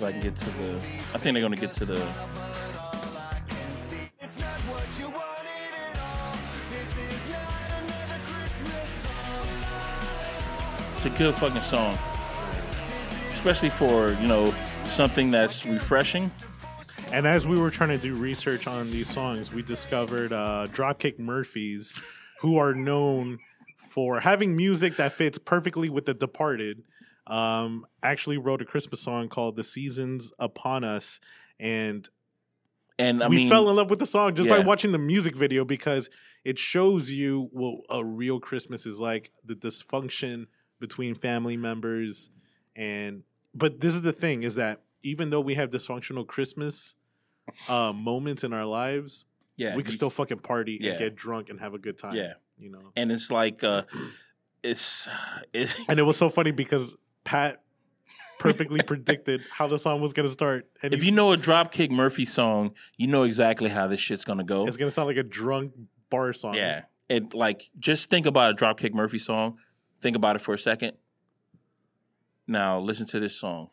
[0.01, 0.73] If I get to the.
[1.13, 2.01] I think they're gonna get to the.
[10.95, 11.97] It's a good fucking song,
[13.33, 14.53] especially for you know
[14.85, 16.31] something that's refreshing.
[17.11, 21.19] And as we were trying to do research on these songs, we discovered uh, Dropkick
[21.19, 21.99] Murphys,
[22.39, 23.37] who are known
[23.77, 26.83] for having music that fits perfectly with The Departed.
[27.31, 31.19] Um, actually wrote a Christmas song called "The Seasons Upon Us,"
[31.59, 32.07] and
[32.99, 35.35] And I we mean, fell in love with the song just by watching the music
[35.35, 36.09] video because
[36.43, 40.47] it shows you what a real Christmas is like, the dysfunction
[40.79, 42.29] between family members,
[42.75, 43.23] and
[43.55, 46.95] but this is the thing is that even though we have dysfunctional Christmas
[47.69, 50.91] uh, moments in our lives, yeah, we can you- still fucking party Yeah.
[50.91, 52.15] and get drunk and have a good time.
[52.15, 52.33] Yeah.
[52.59, 52.91] you know.
[52.95, 53.83] and it's like uh,
[54.63, 55.07] it's
[55.53, 57.61] it's And it was so funny because Pat
[58.39, 60.67] perfectly predicted how the song was gonna start.
[60.81, 64.43] And if you know a Dropkick Murphy song, you know exactly how this shit's gonna
[64.43, 64.65] go.
[64.65, 65.73] it's gonna sound like a drunk
[66.09, 66.55] bar song.
[66.55, 66.83] Yeah.
[67.09, 69.57] and like just think about a Dropkick Murphy song.
[70.01, 70.93] Think about it for a second.
[72.47, 73.69] Now listen to this song.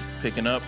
[0.00, 0.62] It's picking up.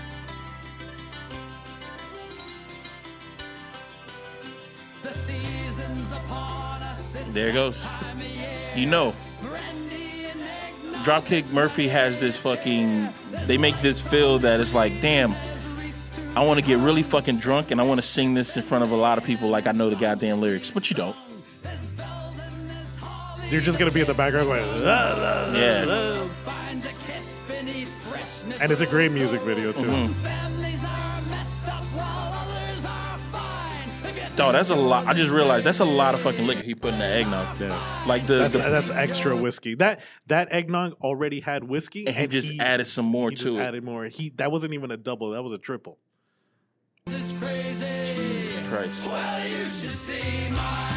[7.28, 7.80] There it goes.
[7.82, 8.48] time of year.
[8.74, 11.04] You know, Brandy and eggnog.
[11.04, 13.08] Dropkick Murphy has this fucking.
[13.46, 15.34] They make this feel that it's like, damn,
[16.36, 18.84] I want to get really fucking drunk and I want to sing this in front
[18.84, 21.16] of a lot of people like I know the goddamn lyrics, but you don't.
[23.50, 25.84] You're just gonna be in the background like, "La, la, la, Yeah.
[25.84, 29.82] la." Finds a kiss beneath fresh and it's a great music video too.
[29.82, 30.45] Mm-hmm.
[34.36, 35.06] Dog, that's a lot.
[35.06, 37.58] I just realized that's a lot of fucking liquor he put in that eggnog.
[37.58, 38.04] Yeah.
[38.06, 39.74] Like the, That's the that's extra whiskey.
[39.76, 43.58] That that eggnog already had whiskey, and he just added some more he just to
[43.58, 43.62] it.
[43.62, 44.04] added more.
[44.04, 45.30] He that wasn't even a double.
[45.30, 45.96] That was a triple.
[47.06, 49.06] This is crazy, Christ.
[49.06, 50.92] well, you should see mine.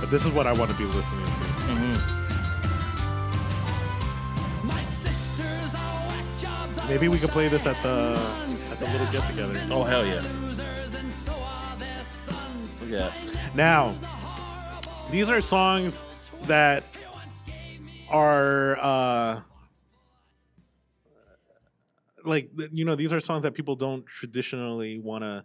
[0.00, 1.30] But this is what I want to be listening to.
[1.66, 1.96] Mm-hmm.
[4.68, 6.78] My sisters are whack jobs.
[6.88, 8.16] Maybe we could play this at the
[8.80, 9.60] at the little get together.
[9.70, 10.20] Oh hell yeah!
[10.42, 12.74] losers, and so are their sons.
[12.80, 13.54] Look at that.
[13.54, 13.94] Now,
[15.10, 16.02] these are songs
[16.42, 16.84] that
[18.08, 19.40] are uh
[22.24, 25.44] like you know these are songs that people don't traditionally want to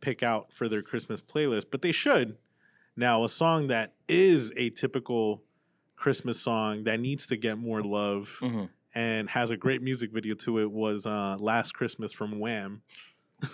[0.00, 2.36] pick out for their Christmas playlist, but they should.
[2.96, 5.42] Now, a song that is a typical
[5.96, 8.68] Christmas song that needs to get more love Mhm.
[8.94, 12.82] And has a great music video to it was uh, "Last Christmas" from Wham.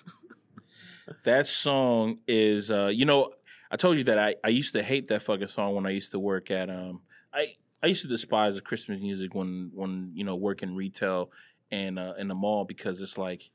[1.24, 3.32] That song is, uh, you know,
[3.70, 6.12] I told you that I, I used to hate that fucking song when I used
[6.12, 10.24] to work at um I I used to despise the Christmas music when when you
[10.24, 11.30] know working retail
[11.70, 13.50] and uh, in the mall because it's like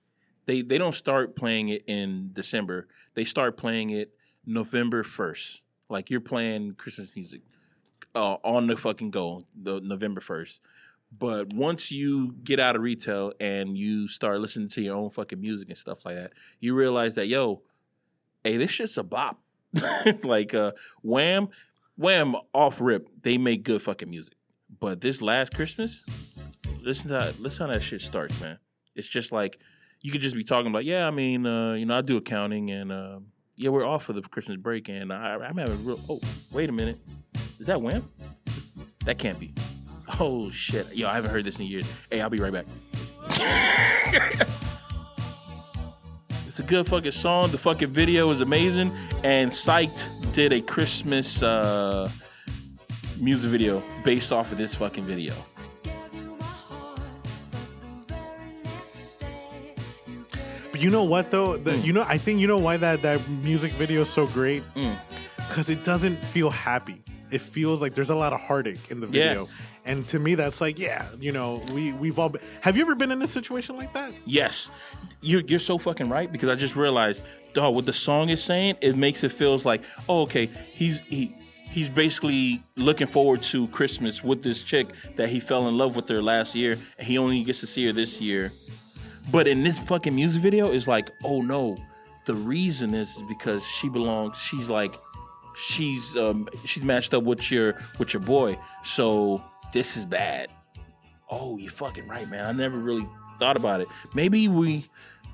[0.45, 2.87] they they don't start playing it in December.
[3.13, 4.13] They start playing it
[4.45, 5.61] November first.
[5.89, 7.41] Like you're playing Christmas music
[8.15, 10.61] uh, on the fucking go, the November first.
[11.17, 15.39] But once you get out of retail and you start listening to your own fucking
[15.39, 17.61] music and stuff like that, you realize that yo,
[18.43, 19.39] hey, this shit's a bop.
[20.23, 21.49] like uh Wham,
[21.97, 24.33] Wham off rip, they make good fucking music.
[24.79, 26.03] But this last Christmas,
[26.81, 28.57] listen to how, listen how that shit starts, man.
[28.95, 29.59] It's just like
[30.01, 32.71] you could just be talking about, yeah, I mean, uh, you know, I do accounting
[32.71, 33.19] and uh,
[33.57, 35.99] yeah, we're off for the Christmas break and I, I'm having real.
[36.09, 36.19] Oh,
[36.51, 36.99] wait a minute,
[37.59, 38.09] is that Wham?
[39.05, 39.53] That can't be.
[40.19, 41.85] Oh shit, yo, I haven't heard this in years.
[42.09, 42.65] Hey, I'll be right back.
[46.47, 47.51] It's a good fucking song.
[47.51, 48.93] The fucking video is amazing.
[49.25, 52.09] And Psyched did a Christmas uh,
[53.19, 55.33] music video based off of this fucking video.
[60.71, 61.57] But you know what though?
[61.57, 61.83] The, Mm.
[61.85, 64.95] You know, I think you know why that that music video is so great Mm.
[65.35, 67.01] because it doesn't feel happy.
[67.31, 69.29] It feels like there's a lot of heartache in the Yeah.
[69.29, 69.47] video,
[69.85, 72.29] and to me, that's like, yeah, you know, we we've all.
[72.29, 74.13] Been, have you ever been in a situation like that?
[74.25, 74.69] Yes,
[75.21, 78.77] you're, you're so fucking right because I just realized, dog, what the song is saying,
[78.81, 81.35] it makes it feels like, oh, okay, he's he
[81.71, 86.07] he's basically looking forward to Christmas with this chick that he fell in love with
[86.09, 88.51] her last year, and he only gets to see her this year.
[89.31, 91.75] But in this fucking music video, it's like, oh no,
[92.25, 94.37] the reason is because she belongs.
[94.37, 94.93] She's like,
[95.57, 99.41] she's um she's matched up with your with your boy, so
[99.73, 100.49] this is bad.
[101.29, 102.45] Oh, you're fucking right, man.
[102.45, 103.07] I never really
[103.39, 103.87] thought about it.
[104.13, 104.85] Maybe we,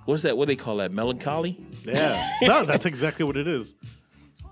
[0.05, 0.37] what's that?
[0.37, 0.91] What they call that?
[0.91, 1.57] Melancholy?
[1.83, 3.75] Yeah, no, that's exactly what it is.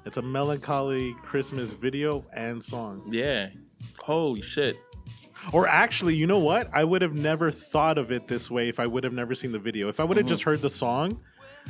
[0.06, 3.04] It's a melancholy Christmas video and song.
[3.10, 3.50] Yeah.
[4.00, 4.78] Holy shit.
[5.54, 6.70] Or actually, you know what?
[6.74, 9.52] I would have never thought of it this way if I would have never seen
[9.52, 9.88] the video.
[9.88, 11.22] If I would have just heard the song,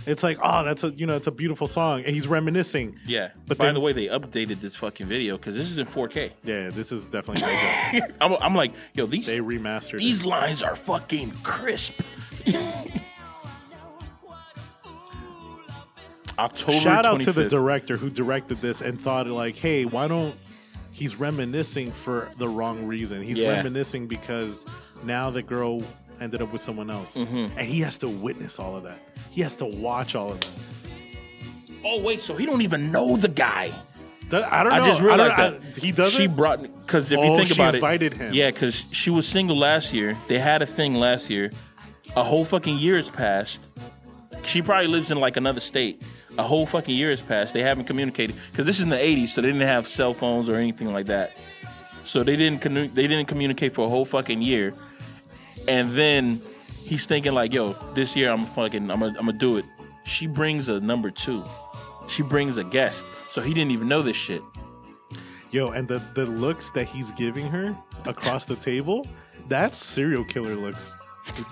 [0.05, 2.99] it's like, oh, that's a you know, it's a beautiful song, and he's reminiscing.
[3.05, 3.29] Yeah.
[3.47, 6.31] But By then- the way, they updated this fucking video because this is in 4K.
[6.43, 7.43] Yeah, this is definitely.
[8.21, 10.25] I'm, I'm like, yo, these They remastered these it.
[10.25, 12.01] lines are fucking crisp.
[16.37, 16.79] October.
[16.79, 20.35] Shout out to the director who directed this and thought like, hey, why don't
[20.91, 23.21] he's reminiscing for the wrong reason?
[23.21, 23.51] He's Yeah.
[23.57, 24.65] reminiscing because
[25.03, 25.83] now the girl
[26.21, 27.57] ended up with someone else, Mm-hmm.
[27.57, 28.99] and he has to witness all of that.
[29.31, 30.47] He has to watch all of that.
[31.83, 33.71] Oh wait, so he don't even know the guy.
[34.31, 34.83] I don't know.
[34.83, 36.19] I just I realized don't- that I- he doesn't.
[36.21, 38.33] She brought because if you Oh, think she about invited it, him.
[38.33, 40.15] Yeah, because she was single last year.
[40.27, 41.51] They had a thing last year.
[42.15, 43.59] A whole fucking year has passed.
[44.43, 46.01] She probably lives in like another state.
[46.37, 47.53] A whole fucking year has passed.
[47.53, 50.47] They haven't communicated because this is in the '80s, so they didn't have cell phones
[50.47, 51.35] or anything like that.
[52.03, 54.73] So they didn't commu- they didn't communicate for a whole fucking year.
[55.69, 56.41] And then
[56.83, 59.65] he's thinking like, "Yo, this year I'm fucking I'm gonna I'm gonna do it."
[60.05, 61.43] She brings a number two.
[62.09, 64.41] She brings a guest, so he didn't even know this shit.
[65.51, 69.05] Yo, and the the looks that he's giving her across the table,
[69.47, 70.95] that's serial killer looks.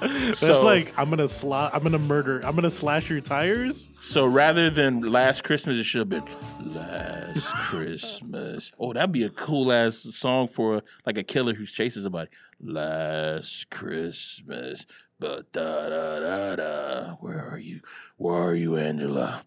[0.00, 2.40] that's So- like I'm gonna sla- I'm gonna murder.
[2.44, 3.88] I'm gonna slash your tires.
[4.00, 8.72] So rather than last Christmas, it should have been last Christmas.
[8.78, 12.30] Oh, that'd be a cool ass song for like a killer who chases somebody.
[12.60, 14.86] Last Christmas,
[15.18, 17.12] but da da da da.
[17.20, 17.80] Where are you?
[18.16, 19.44] Where are you, Angela?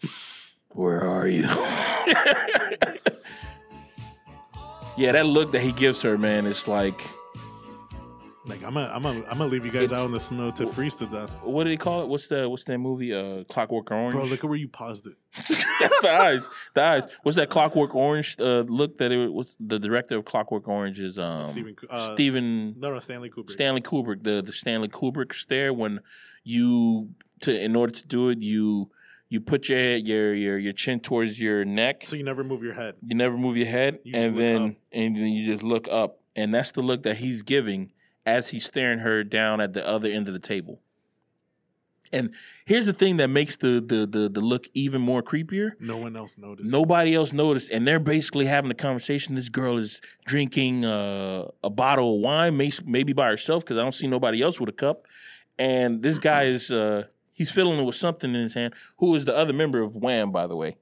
[0.70, 1.44] Where are you?
[4.98, 7.02] yeah, that look that he gives her, man, it's like
[8.50, 10.50] Like I'm gonna I'm gonna I'm gonna leave you guys It's- out in the snow
[10.52, 11.30] to freeze to death.
[11.44, 12.08] what do they call it?
[12.08, 13.14] What's the what's that movie?
[13.14, 14.14] Uh, Clockwork Orange.
[14.14, 15.14] Bro, look at where you paused it.
[15.80, 16.50] That's the eyes.
[16.74, 17.04] The eyes.
[17.24, 19.56] What's that Clockwork Orange uh, look that it was?
[19.60, 23.52] The director of Clockwork Orange is um, Stephen Ku- uh, Stephen No, no, Stanley Kubrick.
[23.52, 24.24] Stanley Kubrick.
[24.24, 26.00] The the Stanley Kubrick stare when
[26.44, 27.10] you
[27.42, 28.90] to in order to do it you
[29.30, 32.04] you put your head, your your your chin towards your neck.
[32.08, 32.96] so you never move your head.
[33.06, 34.76] you never move your head, You just and look then up.
[34.92, 37.92] and then you just look up, and that's the look that he's giving
[38.30, 40.82] as he's staring her down at the other end of the table.
[42.12, 42.34] And
[42.66, 45.72] here's the thing that makes the the the, the look even more creepier.
[45.80, 46.72] No one else noticed.
[46.72, 49.36] Nobody else noticed, and they're basically having a conversation.
[49.36, 53.82] This girl is drinking uh, a bottle of wine, may- maybe by herself, because I
[53.82, 55.06] don't see nobody else with a cup.
[55.60, 58.74] And this guy is uh, he's fiddling with something in his hand.
[58.98, 60.78] Who is the other member of Wham, by the way?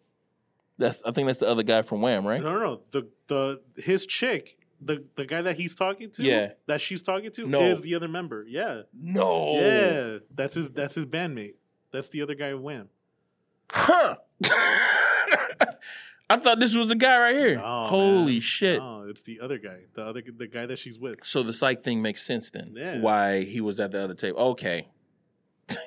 [0.78, 2.42] That's I think that's the other guy from Wham, right?
[2.42, 2.82] No, no, no.
[2.92, 6.52] The the his chick, the the guy that he's talking to, Yeah.
[6.68, 7.62] that she's talking to, No.
[7.62, 8.46] is the other member.
[8.48, 9.54] Yeah, No.
[9.60, 10.18] yeah.
[10.34, 11.56] That's his that's his bandmate.
[11.92, 12.90] That's the other guy Wham.
[13.72, 14.16] Huh.
[16.30, 17.62] I thought this was the guy right here.
[17.64, 18.42] Oh, Holy man.
[18.42, 18.82] shit.
[18.82, 19.80] Oh, it's the other guy.
[19.94, 21.20] The other the guy that she's with.
[21.24, 22.74] So the psych thing makes sense then.
[22.76, 23.00] Yeah.
[23.00, 24.40] Why he was at the other table.
[24.40, 24.88] Okay.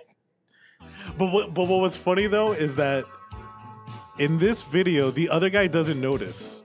[1.18, 3.05] But what, but what was funny though is that
[4.18, 6.62] in this video, the other guy doesn't notice.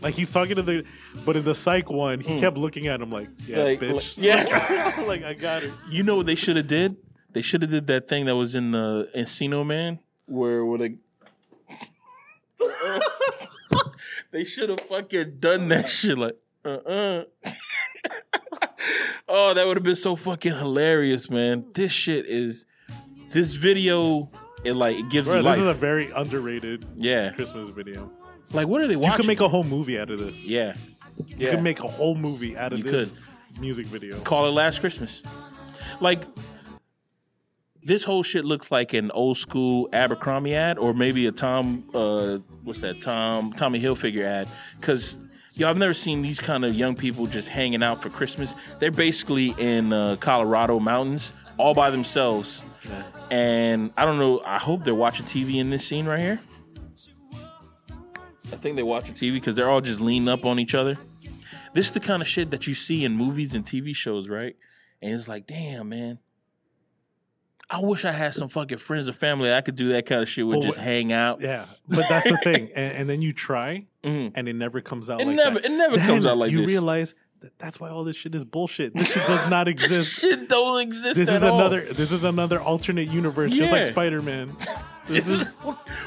[0.00, 0.84] Like he's talking to the,
[1.24, 3.62] but in the psych one, he kept looking at him like, "Yeah, Hmm.
[3.62, 5.02] Like- bitch." like- yeah.
[5.06, 5.72] like I got it.
[5.90, 6.96] You know what they should have did?
[7.32, 10.94] They should have did that thing that was in the Encino Man, where where they
[14.30, 16.16] they should have fucking done that shit.
[16.18, 17.24] Like, uh, uh
[19.28, 21.64] oh, that would have been so fucking hilarious, man.
[21.74, 22.64] This shit is
[23.30, 24.28] this video.
[24.64, 25.58] It like it gives Bro, you this life.
[25.60, 28.10] is a very underrated yeah, Christmas video.
[28.52, 29.12] Like what are they watching?
[29.12, 30.44] You could make a whole movie out of this.
[30.46, 30.74] yeah,
[31.26, 31.50] You yeah.
[31.52, 33.12] could make a whole movie out of You this
[33.60, 34.18] music video.
[34.20, 35.22] call it Last Christmas.
[36.00, 36.24] Like
[37.82, 42.38] this whole shit looks like an old school Abercrombie ad, or maybe a Tom, uh,
[42.64, 43.00] what's that?
[43.00, 44.48] Tom Tommy Hilfiger ad.
[44.78, 45.16] Because
[45.54, 48.54] yo, I've never seen these kind of young people just hanging out for Christmas.
[48.78, 52.62] They're basically in uh, Colorado mountains all by themselves,
[53.30, 54.40] and I don't know.
[54.44, 56.40] I hope they're watching TV in this scene right here.
[58.52, 60.96] I think they watch watching TV because they're all just leaning up on each other.
[61.74, 64.56] This is the kind of shit that you see in movies and TV shows, right?
[65.02, 66.18] And it's like, damn, man.
[67.70, 70.28] I wish I had some fucking friends or family I could do that kind of
[70.28, 71.42] shit with, just hang out.
[71.42, 74.32] Yeah, but that's the thing, and, and then you try, Mhm.
[74.34, 75.20] and it never comes out.
[75.20, 75.66] It like never, that.
[75.66, 76.52] it never Then comes out like this.
[76.52, 76.66] you this.
[76.66, 78.94] realize that that's why all this shit is bullshit.
[78.94, 80.18] This shit does not this exist.
[80.18, 81.18] shit don't exist.
[81.18, 81.60] this is all.
[81.60, 81.82] another.
[81.92, 84.56] This is another alternate universe, just like Spider Man.
[85.08, 85.46] This is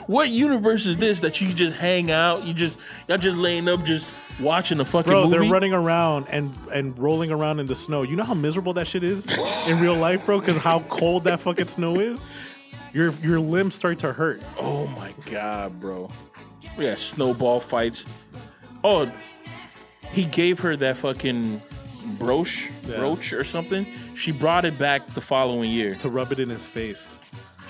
[0.07, 2.43] what universe is this that you just hang out?
[2.45, 4.07] You just y'all just laying up, just
[4.39, 5.25] watching a fucking bro.
[5.25, 5.37] movie.
[5.39, 8.03] They're running around and and rolling around in the snow.
[8.03, 9.27] You know how miserable that shit is
[9.67, 10.39] in real life, bro.
[10.39, 12.29] Because how cold that fucking snow is.
[12.93, 14.41] Your your limbs start to hurt.
[14.59, 16.11] Oh my god, bro.
[16.77, 18.05] Yeah, snowball fights.
[18.83, 19.11] Oh,
[20.11, 21.61] he gave her that fucking
[22.17, 22.97] brooch, Yeah.
[22.97, 23.85] brooch or something.
[24.17, 25.95] She brought it back the following year.
[25.95, 27.21] To rub it in his face.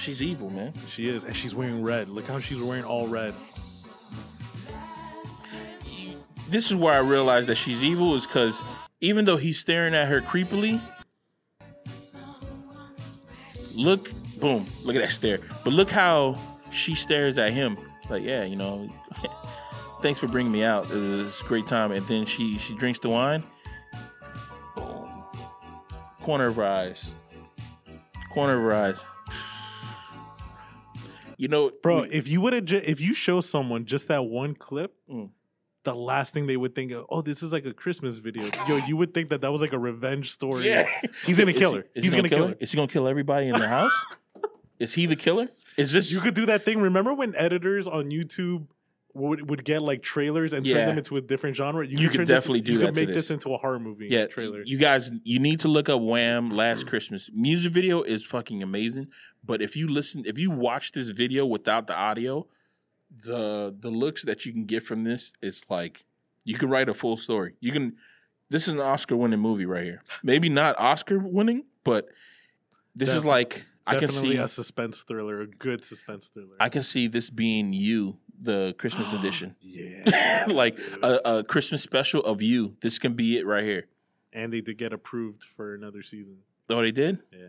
[0.02, 0.74] She's evil, man.
[0.88, 2.08] She is, and she's wearing red.
[2.08, 3.36] Look how she's wearing all red.
[6.50, 8.64] This is where I realized that she's evil is because
[9.00, 10.82] even though he's staring at her creepily,
[13.76, 15.38] look, boom, look at that stare.
[15.64, 16.36] But look how
[16.72, 17.78] she stares at him.
[18.10, 18.90] Like, yeah, you know,
[20.02, 20.90] thanks for bringing me out.
[20.90, 21.92] It was a great time.
[21.92, 23.44] And then she she drinks the wine.
[24.76, 25.08] Boom.
[26.24, 27.12] Corner of her eyes.
[28.34, 29.04] Corner of her eyes.
[31.42, 34.26] You know, Bro, we- if you would have, ju- if you show someone just that
[34.26, 35.30] one clip, Mm.
[35.84, 38.44] the last thing they would think of, oh, this is like a Christmas video.
[38.68, 40.68] Yo, you would think that that was like a revenge story.
[40.68, 40.88] Yeah.
[41.26, 41.86] He's gonna kill her.
[41.96, 42.56] He's he gonna kill her.
[42.60, 43.92] Is he gonna kill everybody in the house?
[44.80, 45.50] is he the killer?
[45.78, 46.80] Is this You could do that thing.
[46.80, 48.68] Remember when editors on YouTube
[49.14, 51.86] would, would get like trailers and turn them into a different genre?
[51.88, 52.74] You could could turn this- definitely do that.
[52.74, 53.16] you that could make this.
[53.30, 53.32] this.
[53.32, 54.62] into a horror movie yeah, trailer.
[54.64, 57.30] you guys, you need to look up Wham Last Christmas.
[57.34, 59.08] Music video is fucking amazing.
[59.44, 62.48] But if you listen, if you watch this video without the audio,
[63.24, 66.06] the the looks that you can get from this is like
[66.46, 67.54] you can write a full story.
[67.60, 67.96] You can.
[68.50, 70.04] This is an Oscar winning movie right here.
[70.24, 72.10] Maybe not Oscar winning, but
[72.96, 74.36] this is like I can see.
[74.36, 76.56] a suspense thriller, a good suspense thriller.
[76.60, 79.56] I can see this being you, the Christmas edition.
[79.62, 80.46] yeah.
[80.50, 82.76] like a, a Christmas special of you.
[82.82, 83.88] This can be it right here.
[84.34, 86.38] and they did get approved for another season.
[86.70, 87.20] Oh, they did.
[87.32, 87.48] Yeah.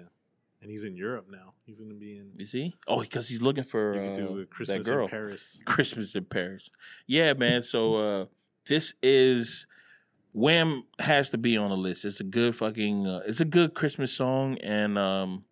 [0.63, 1.55] And he's in Europe now.
[1.67, 2.31] He's going to be in.
[2.37, 2.73] You see?
[2.87, 5.05] Oh, because he's looking for uh, Christmas that girl.
[5.07, 5.61] in Paris.
[5.67, 6.71] Christmas in Paris.
[7.09, 7.63] Yeah, man.
[7.63, 8.27] So uh,
[8.69, 9.67] this is
[10.33, 12.05] Wham has to be on the list.
[12.05, 13.07] It's a good fucking.
[13.07, 15.45] Uh, it's a good Christmas song, and um,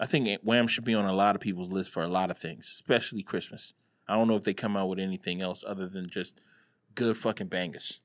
[0.00, 2.38] I think Wham should be on a lot of people's list for a lot of
[2.38, 3.74] things, especially Christmas.
[4.08, 6.40] I don't know if they come out with anything else other than just
[6.94, 8.00] good fucking bangers.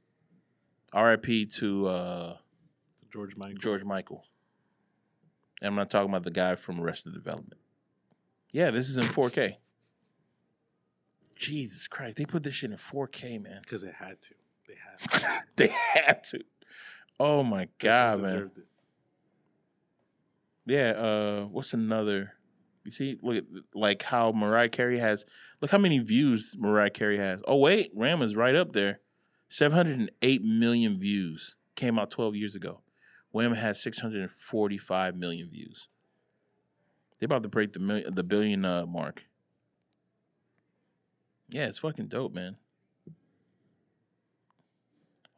[0.91, 1.47] R.I.P.
[1.47, 2.37] to uh,
[3.11, 3.57] George Michael.
[3.57, 4.23] George Michael.
[5.61, 7.59] And I'm not talking about the guy from Arrested Development.
[8.51, 9.55] Yeah, this is in 4K.
[11.35, 13.59] Jesus Christ, they put this shit in 4K, man.
[13.61, 14.35] Because it had to.
[14.67, 15.43] They had to.
[15.55, 16.39] they had to.
[17.19, 18.33] Oh my god, man.
[18.33, 18.65] deserved it.
[20.65, 22.33] Yeah, uh what's another?
[22.85, 23.43] You see, look at
[23.75, 25.23] like how Mariah Carey has
[25.61, 27.39] look how many views Mariah Carey has.
[27.47, 28.99] Oh wait, Wham is right up there.
[29.49, 31.55] 708 million views.
[31.75, 32.81] Came out 12 years ago.
[33.33, 35.87] Wham has 645 million views.
[37.19, 39.25] They about to break the million, the billion uh, mark.
[41.49, 42.57] Yeah, it's fucking dope, man.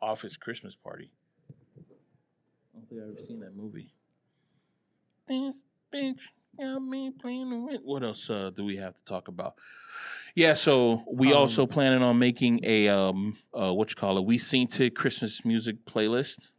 [0.02, 1.10] Office Christmas Party.
[1.50, 3.94] I don't think I've ever seen that movie.
[5.28, 6.20] This bitch
[6.60, 7.80] got me playing with.
[7.82, 9.56] What else uh, do we have to talk about?
[10.36, 14.26] Yeah, so we Um, also planning on making a um uh what you call it?
[14.26, 16.50] We seen to Christmas music playlist.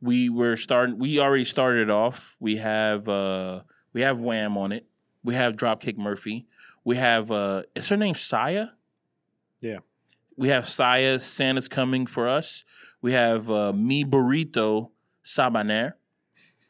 [0.00, 0.98] We were starting.
[0.98, 2.36] We already started off.
[2.40, 4.86] We have uh we have Wham on it.
[5.24, 6.46] We have Dropkick Murphy.
[6.84, 8.68] We have uh is her name Saya?
[9.60, 9.78] Yeah.
[10.36, 11.18] We have Saya.
[11.18, 12.64] Santa's coming for us.
[13.00, 14.90] We have uh, Me Burrito
[15.24, 15.94] Sabaner.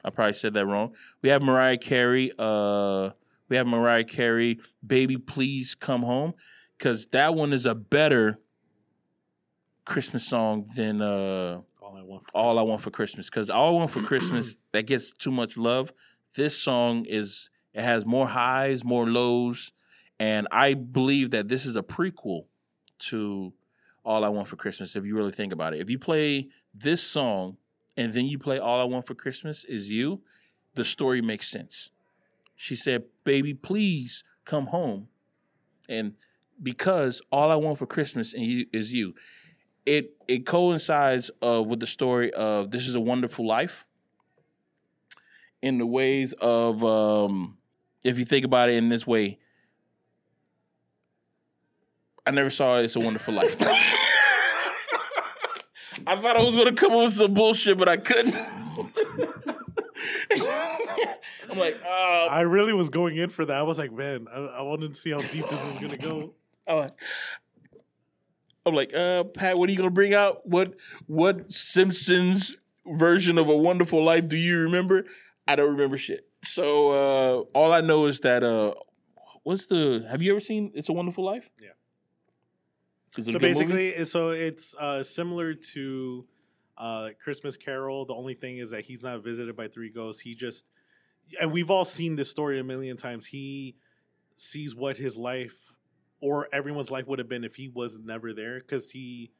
[0.05, 0.95] I probably said that wrong.
[1.21, 2.31] We have Mariah Carey.
[2.39, 3.11] Uh,
[3.49, 4.61] we have Mariah Carey.
[4.87, 6.35] Baby, please come home,
[6.79, 8.39] because that one is a better
[9.85, 11.61] Christmas song than uh,
[11.97, 12.25] All I want.
[12.35, 13.31] All I Want for Christmas.
[13.31, 15.93] Because All I Want for Christmas that gets too much love.
[16.35, 19.73] This song is it has more highs, more lows,
[20.19, 22.45] and I believe that this is a prequel
[22.99, 23.53] to
[24.05, 24.95] All I Want for Christmas.
[24.95, 27.57] If you really think about it, if you play this song
[27.97, 30.21] and then you play All I Want for Christmas is You,
[30.75, 31.91] the story makes sense.
[32.55, 35.09] She said, Baby, please come home.
[35.89, 36.13] And
[36.63, 39.15] because all I want for Christmas and you, is you,
[39.87, 43.87] it it coincides uh, with the story of This is a Wonderful Life
[45.63, 47.57] in the ways of, um,
[48.05, 49.39] if you think about it in this way,
[52.27, 53.57] I never saw It's a Wonderful Life.
[56.09, 58.35] I thought I was gonna come up with some bullshit, but I couldn't.
[61.51, 63.57] I'm like, uh, I really was going in for that.
[63.57, 66.33] I was like, man, I, I wanted to see how deep this is gonna go.
[66.67, 66.93] I'm like,
[68.67, 70.47] I'm like, uh, Pat, what are you gonna bring out?
[70.47, 70.75] What
[71.07, 75.05] what Simpsons version of a Wonderful Life do you remember?
[75.47, 76.29] I don't remember shit.
[76.43, 78.75] So uh, all I know is that uh,
[79.45, 80.05] what's the?
[80.11, 81.49] Have you ever seen It's a Wonderful Life?
[81.63, 81.69] Yeah.
[83.13, 83.39] So good movie?
[83.39, 86.27] basically, so it's uh, similar to
[86.77, 88.05] uh, Christmas Carol.
[88.05, 90.21] The only thing is that he's not visited by three ghosts.
[90.21, 90.67] He just,
[91.41, 93.27] and we've all seen this story a million times.
[93.27, 93.77] He
[94.37, 95.73] sees what his life
[96.21, 99.31] or everyone's life would have been if he was never there because he.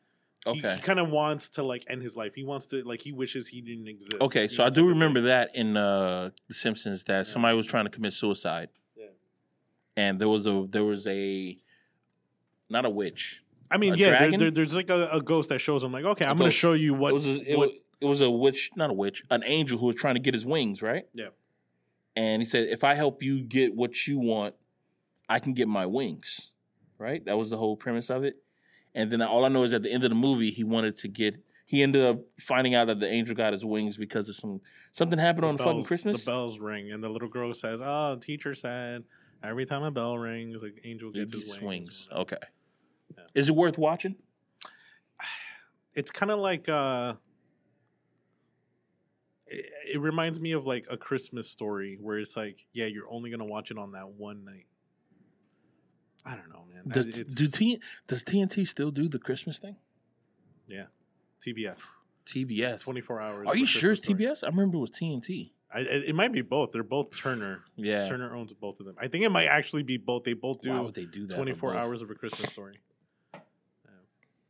[0.45, 0.77] He, Okay.
[0.77, 2.37] he kind of wants to like end his life.
[2.37, 4.19] He wants to like he wishes he didn't exist.
[4.21, 4.87] Okay, so I do of thing.
[4.91, 7.33] remember that in uh, The Simpsons that Yeah.
[7.33, 8.69] somebody was trying to commit suicide.
[8.97, 9.07] Yeah.
[9.97, 11.59] And there was a there was a
[12.71, 13.43] not a witch.
[13.73, 16.25] I mean, yeah, there, there, there's like a, a ghost that shows him like, okay,
[16.25, 18.31] I'm going to show you what it was a, it, what was, it was a
[18.31, 21.07] witch, not a witch, an angel who was trying to get his wings, right?
[21.13, 21.31] Yeah.
[22.15, 24.55] And he said, if I help you get what you want,
[25.29, 26.53] I can get my wings,
[26.99, 27.25] right?
[27.25, 28.37] That was the whole premise of it.
[28.95, 31.09] And then all I know is at the end of the movie, he wanted to
[31.09, 31.37] get.
[31.67, 34.61] He ended up finding out that the angel got his wings because of some
[34.93, 36.25] something happened the on fucking Christmas.
[36.25, 39.05] The bells ring, and the little girl says, "Oh, teacher said
[39.43, 42.09] every time a bell rings, an angel gets his wings." wings.
[42.13, 42.37] Okay.
[43.17, 43.25] Yeah.
[43.35, 44.17] Is it worth watching?
[45.95, 47.15] It's kind of like uh,
[49.47, 53.31] it, it reminds me of like a Christmas story where it's like, yeah, you're only
[53.31, 54.67] gonna watch it on that one night.
[56.27, 56.83] I don't know, man.
[56.89, 59.77] Does it's do T, does TNT still do the Christmas thing?
[60.67, 60.87] Yeah,
[61.41, 61.81] TBS
[62.27, 62.83] TBS.
[62.85, 63.49] 24 hours.
[63.49, 64.03] Are you sure it's.
[64.03, 64.45] TBS?
[64.45, 65.53] I remember it was TNT.
[65.73, 66.73] I, it might be both.
[66.73, 67.63] They're both Turner.
[67.77, 68.05] Yeah.
[68.05, 68.97] Turner owns both of them.
[68.99, 70.25] I think it might actually be both.
[70.25, 70.71] They both do.
[70.71, 71.37] Why would they do that?
[71.37, 72.81] 24 hours of a Christmas story.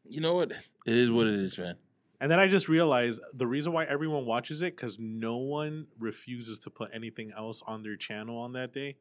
[0.08, 0.52] You know what?
[0.52, 1.74] It is what it is, man.
[2.20, 6.60] And then I just realized the reason why everyone watches it because no one refuses
[6.60, 8.98] to put anything else on their channel on that day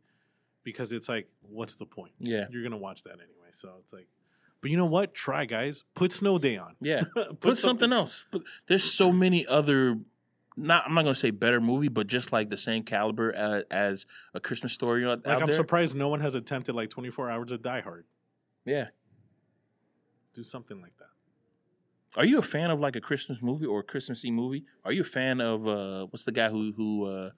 [0.65, 2.11] because it's like, what's the point?
[2.19, 2.47] Yeah.
[2.51, 4.07] You're gonna watch that anyway, so it's like.
[4.61, 5.13] But you know what?
[5.13, 5.83] Try, guys.
[5.93, 6.75] Put Snow Day on.
[6.81, 7.03] Yeah.
[7.39, 8.25] Put, something, else.
[8.31, 9.97] But there's so many other.
[10.57, 14.05] Not, I'm not gonna say better movie, but just like the same caliber as, as
[14.33, 15.55] a Christmas story out, Like I'm there.
[15.55, 18.05] surprised no one has attempted like 24 hours of Die Hard.
[18.65, 18.87] Yeah.
[20.33, 21.09] Do something like that.
[22.17, 24.63] Are you a fan of like a Christmas movie or a Christmassy movie?
[24.85, 27.29] Are you a fan of uh what's the guy who who uh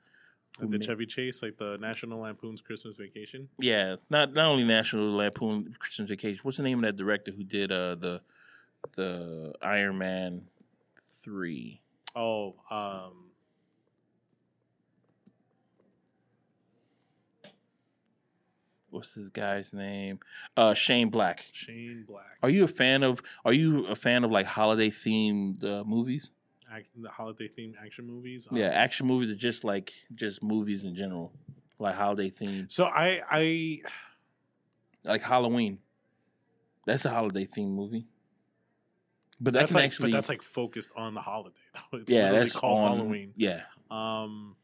[0.60, 3.48] Like the Chevy Chase, like the National Lampoon's Christmas Vacation.
[3.60, 6.40] yeah, not not only National Lampoon Christmas Vacation.
[6.44, 8.22] What's the name of that director who did uh the
[8.96, 10.44] the Iron Man
[11.22, 11.82] three?
[12.16, 13.26] Oh, um,
[18.90, 20.20] What's this guy's name?
[20.56, 21.46] Uh Shane Black.
[21.52, 22.38] Shane Black.
[22.42, 26.32] Are you a fan of Are you a fan of like holiday themed uh, movies?
[26.72, 28.48] Act, the holiday themed action movies.
[28.52, 31.32] yeah, Um, action movies are just like just movies in general,
[31.80, 33.82] like holiday themed, So I, I,
[35.06, 35.80] like Halloween.
[36.86, 38.08] That's a holiday themed movie.
[39.40, 41.56] But that that's like, actually, but that's like focused on the holiday.
[41.74, 41.98] though.
[42.00, 43.34] It's yeah, that's called on, Halloween.
[43.36, 43.62] Yeah,
[43.92, 44.56] Um,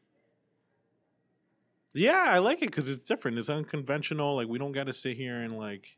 [1.94, 3.38] yeah, I like it because it's different.
[3.38, 4.34] It's unconventional.
[4.36, 5.96] Like we don't got to sit here and like,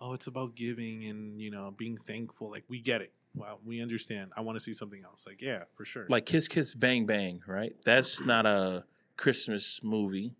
[0.00, 2.50] oh, it's about giving and you know being thankful.
[2.50, 3.12] Like we get it.
[3.34, 4.30] Wow, we understand.
[4.36, 5.24] I want to see something else.
[5.26, 6.06] Like yeah, for sure.
[6.08, 7.74] like Kiss Kiss Bang Bang, right?
[7.84, 8.84] That's not a
[9.16, 10.34] Christmas movie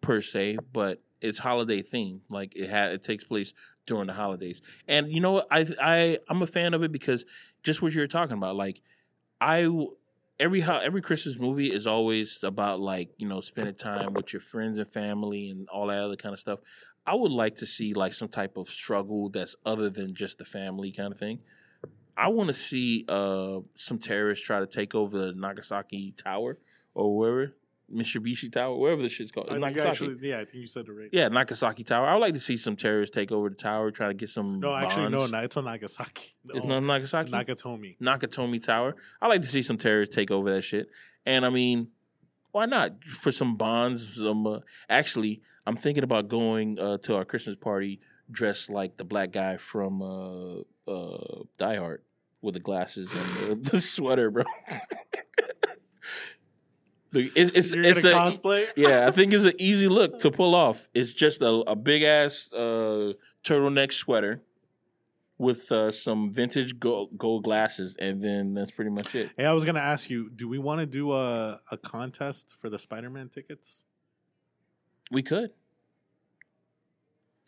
[0.00, 2.20] per se, but it's holiday themed.
[2.28, 3.52] Like it ha- it takes place
[3.86, 5.48] during the holidays, and you know what?
[5.50, 7.24] I I I'm a fan of it because
[7.62, 8.54] just what you were talking about.
[8.54, 8.80] Like
[9.40, 9.68] I
[10.38, 14.40] every ho- every Christmas movie is always about like you know spending time with your
[14.40, 16.60] friends and family and all that other kind of stuff.
[17.08, 20.44] I would like to see like some type of struggle that's other than just the
[20.44, 21.38] family kind of thing.
[22.18, 26.58] I want to see uh, some terrorists try to take over the Nagasaki Tower
[26.92, 27.54] or wherever
[27.90, 29.48] Mitsubishi Tower, wherever the shit's called.
[29.50, 29.88] I Nagasaki.
[29.88, 31.08] actually, yeah, I think you said it right.
[31.10, 32.06] yeah, Nagasaki Tower.
[32.06, 34.60] I would like to see some terrorists take over the tower, try to get some.
[34.60, 36.34] No, actually, no, no, it's on Nagasaki.
[36.44, 37.30] No, It's not Nagasaki.
[37.30, 37.96] Nakatomi.
[38.00, 38.96] Nakatomi Tower.
[39.22, 40.90] I like to see some terrorists take over that shit.
[41.24, 41.88] And I mean,
[42.52, 44.16] why not for some bonds?
[44.16, 44.58] Some uh,
[44.90, 48.00] actually, I'm thinking about going uh, to our Christmas party
[48.30, 50.60] dressed like the black guy from uh,
[50.90, 52.02] uh, Die Hard
[52.40, 54.44] with the glasses and the, the sweater, bro.
[57.10, 58.66] It's it's, You're it's a, cosplay?
[58.76, 60.90] yeah, I think it's an easy look to pull off.
[60.92, 64.42] It's just a, a big ass uh, turtleneck sweater
[65.38, 69.30] with uh, some vintage gold, gold glasses, and then that's pretty much it.
[69.38, 72.68] Hey, I was gonna ask you, do we want to do a a contest for
[72.68, 73.84] the Spider Man tickets?
[75.10, 75.50] We could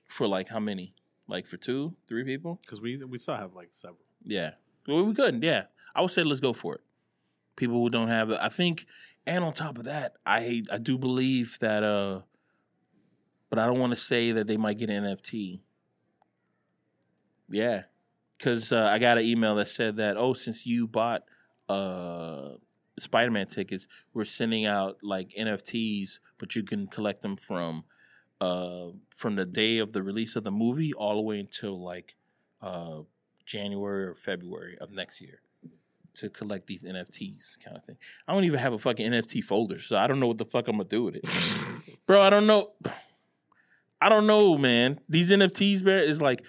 [0.09, 0.95] for like how many?
[1.29, 2.59] Like for two, three people?
[2.63, 4.01] Because we we still have like several.
[4.25, 4.53] Yeah,
[4.87, 5.43] well, we could.
[5.43, 6.81] Yeah, I would say let's go for it.
[7.57, 8.87] People who don't have I think,
[9.27, 11.83] and on top of that, I I do believe that.
[11.85, 12.23] uh
[13.49, 15.61] But I don't want to say that they might get an NFT.
[17.49, 17.83] Yeah,
[18.39, 21.23] because uh, I got an email that said that oh, since you bought
[21.69, 22.55] uh
[22.99, 27.85] Spider-Man tickets, we're sending out like NFTs, but you can collect them from
[28.41, 32.17] uh from the day of the release of the movie all the way until like
[32.63, 33.01] uh
[33.47, 35.43] January or February of next year
[36.15, 37.97] to collect these NFTs kind of thing.
[38.27, 40.67] I don't even have a fucking NFT folder, so I don't know what the fuck
[40.67, 41.25] I'm gonna do with it.
[42.07, 42.73] Bro, I don't know.
[44.01, 44.99] I don't know, man.
[45.09, 46.43] These NFTs, man, is like,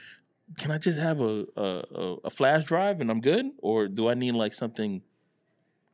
[0.57, 4.09] can I just have a, a a a flash drive and I'm good, or do
[4.09, 5.01] I need like something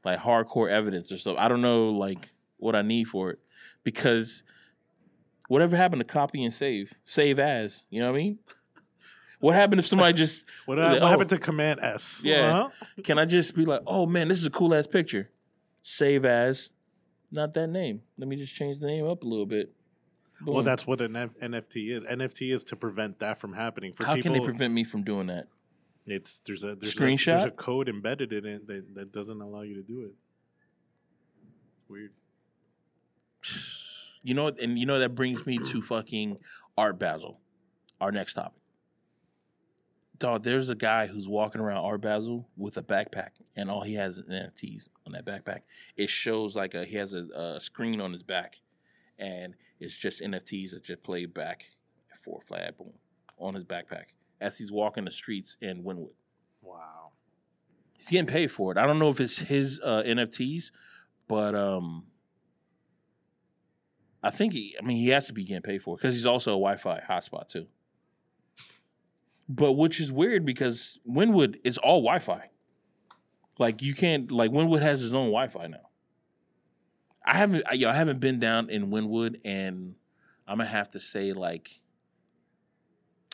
[0.06, 1.40] like hardcore evidence or something?
[1.40, 3.40] I don't know, like what I need for it
[3.88, 4.44] because
[5.48, 8.40] whatever happened to copy and save, save as, you know what I mean?
[9.40, 11.08] What happened if somebody just What, Like, what oh.
[11.08, 12.22] happened to Command S?
[12.26, 12.52] Yeah.
[12.52, 12.70] Huh?
[13.06, 15.30] can I just be like, oh man, this is a cool ass picture,
[15.84, 16.70] save as,
[17.32, 18.02] not that name.
[18.18, 19.72] Let me just change the name up a little bit.
[20.46, 22.04] Well, that's what an F- NFT is.
[22.04, 23.94] NFT is to prevent that from happening.
[23.94, 25.48] For how people, can they prevent me from doing that?
[26.06, 27.26] It's there's a there's A, Screenshot?
[27.26, 30.12] there's a code embedded in it that, that doesn't allow you to do it.
[31.80, 32.12] It's weird.
[34.24, 36.38] You know, and you know that brings me to fucking
[36.78, 37.40] Art Basel,
[38.02, 38.62] our next topic.
[40.20, 43.94] Dog, there's a guy who's walking around Art Basel with a backpack, and all he
[43.94, 45.62] has is NFTs on that backpack.
[45.96, 48.56] It shows like a he has a, a screen on his back,
[49.20, 51.66] and it's just NFTs that just play back
[52.28, 52.92] four flat boom
[53.40, 54.08] on his backpack
[54.42, 56.14] as he's walking the streets in Wynwood.
[56.62, 57.12] Wow.
[57.94, 58.78] He's getting paid for it.
[58.78, 60.72] I don't know if it's his uh, NFTs,
[61.28, 62.06] but um,
[64.28, 64.76] I think he.
[64.78, 67.48] I mean, he has to be getting paid for because he's also a Wi-Fi hotspot
[67.48, 67.68] too.
[69.48, 72.50] But which is weird because Wynwood is all Wi-Fi.
[73.58, 75.88] Like you can't like Wynwood has his own Wi-Fi now.
[77.26, 77.64] I haven't.
[77.70, 79.96] I, yo, I haven't been down in Wynwood, and
[80.46, 81.80] I'm gonna have to say like.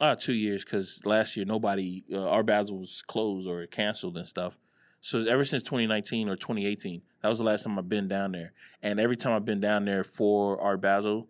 [0.02, 4.28] Uh, two years because last year nobody uh, Art Basel was closed or canceled and
[4.28, 4.58] stuff.
[5.04, 8.54] So ever since 2019 or 2018, that was the last time I've been down there.
[8.82, 11.28] And every time I've been down there for Art Basel,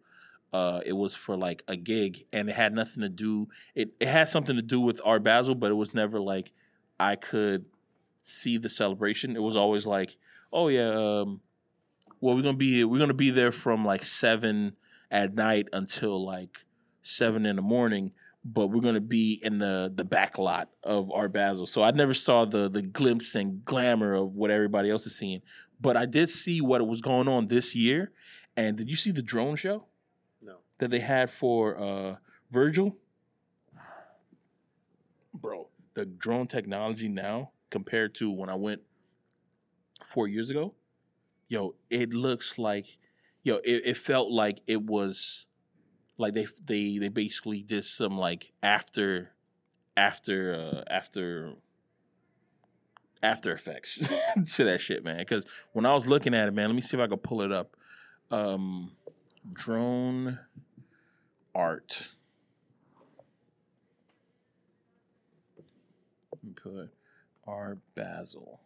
[0.53, 3.47] uh, it was for like a gig, and it had nothing to do.
[3.73, 6.51] It it had something to do with Art Basel, but it was never like
[6.99, 7.65] I could
[8.21, 9.35] see the celebration.
[9.35, 10.17] It was always like,
[10.51, 11.41] oh yeah, um,
[12.21, 14.73] well we're gonna be we're gonna be there from like seven
[15.09, 16.59] at night until like
[17.01, 18.11] seven in the morning
[18.45, 21.65] but we're gonna be in the the back lot of Art Basel.
[21.67, 25.41] So I never saw the the glimpse and glamour of what everybody else is seeing.
[25.79, 28.11] But I did see what was going on this year.
[28.55, 29.85] And did you see the drone show
[30.41, 30.57] No.
[30.77, 32.15] that they had for uh
[32.51, 32.97] Virgil?
[35.33, 38.81] Bro, the drone technology now compared to when I went
[40.05, 40.75] four years ago,
[41.47, 42.97] yo, it looks like
[43.41, 45.45] yo, it, it felt like it was
[46.17, 49.31] like they they they basically did some like after
[49.97, 51.53] after uh after
[53.21, 53.99] after effects
[54.53, 55.17] to that shit man.
[55.17, 57.41] Because when i was looking at it man let me see if i can pull
[57.41, 57.75] it up.
[58.31, 58.91] Um
[59.51, 60.39] drone
[61.55, 62.09] art.
[66.55, 66.89] Put
[67.47, 68.59] art basel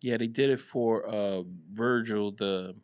[0.00, 1.42] Yeah, they did it for uh
[1.72, 2.74] Virgil, the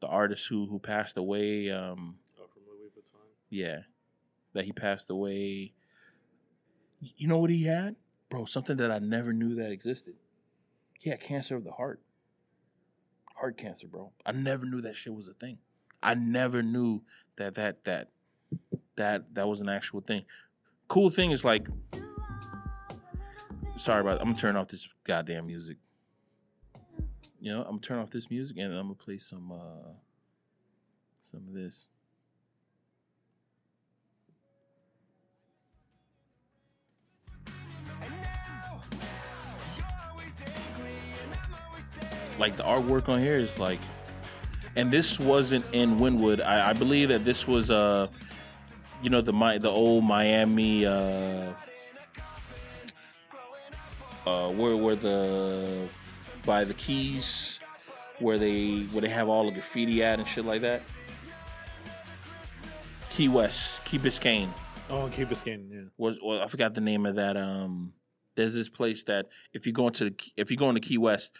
[0.00, 1.70] the artist who who passed away.
[1.70, 3.20] Um, Oh, from Louis Vuitton.
[3.50, 3.80] yeah,
[4.54, 5.72] that he passed away.
[7.00, 7.96] You know what he had,
[8.30, 8.44] bro?
[8.46, 10.14] Something that I never knew that existed.
[10.98, 12.00] He had cancer of the heart,
[13.34, 14.12] heart cancer, bro.
[14.24, 15.58] I never knew that shit was a thing.
[16.02, 17.02] I never knew
[17.36, 18.08] that that that
[18.96, 20.24] that that was an actual thing.
[20.88, 21.68] Cool thing is like
[23.84, 25.76] sorry about I'm gonna turn off this goddamn music.
[27.38, 29.92] You know, I'm gonna turn off this music and I'm gonna play some uh
[31.20, 31.86] some of this.
[42.38, 43.78] Like the artwork on here is like
[44.76, 46.42] and this wasn't in Wynwood.
[46.42, 48.08] I, I believe that this was uh
[49.02, 51.52] you know the Mi- the old Miami uh
[54.26, 55.88] uh, where where the
[56.44, 57.58] by the keys
[58.18, 60.82] where they where they have all the graffiti at and shit like that.
[63.10, 64.50] Key West, Key Biscayne
[64.90, 65.80] Oh, Key Biscayne, yeah.
[65.96, 67.36] was well, I forgot the name of that.
[67.36, 67.94] Um,
[68.34, 71.34] there's this place that if you go into the, if you go into Key West,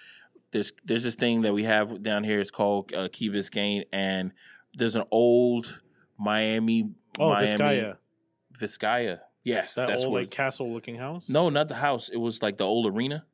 [0.51, 2.41] there's there's this thing that we have down here.
[2.41, 4.32] It's called uh, Key Biscayne, and
[4.74, 5.80] there's an old
[6.18, 6.91] Miami.
[7.18, 7.97] Oh, Miami, Vizcaya.
[8.59, 9.18] Vizcaya.
[9.45, 10.20] Yes, That that's old what.
[10.22, 11.28] like castle looking house.
[11.28, 12.09] No, not the house.
[12.09, 13.24] It was like the old arena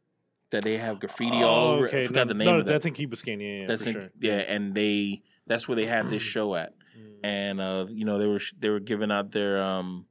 [0.50, 1.86] that they have graffiti all Oh, over.
[1.86, 2.02] okay.
[2.02, 2.72] I forgot no, the name no, of that.
[2.72, 3.40] that's in Key Biscayne.
[3.40, 4.11] Yeah, yeah, That's for in, sure.
[4.20, 7.14] yeah, and they that's where they had this show at, Mm.
[7.22, 10.06] and uh, you know they were they were giving out their um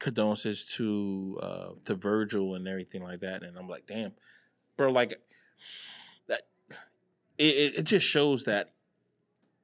[0.00, 4.12] condolences to uh to Virgil and everything like that, and I'm like, damn,
[4.76, 5.20] bro, like
[6.26, 6.42] that.
[7.38, 8.70] It it, it just shows that,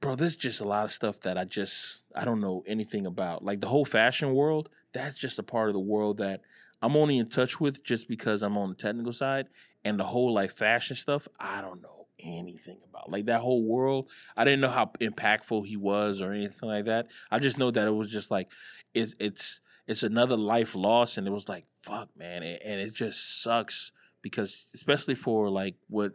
[0.00, 0.14] bro.
[0.14, 3.60] There's just a lot of stuff that I just I don't know anything about, like
[3.60, 4.68] the whole fashion world.
[4.92, 6.42] That's just a part of the world that
[6.82, 9.48] I'm only in touch with just because I'm on the technical side,
[9.84, 11.28] and the whole like fashion stuff.
[11.38, 13.10] I don't know anything about.
[13.10, 17.06] Like that whole world, I didn't know how impactful he was or anything like that.
[17.30, 18.48] I just know that it was just like
[18.94, 22.92] it's it's it's another life lost, and it was like fuck, man, and, and it
[22.92, 26.12] just sucks because especially for like what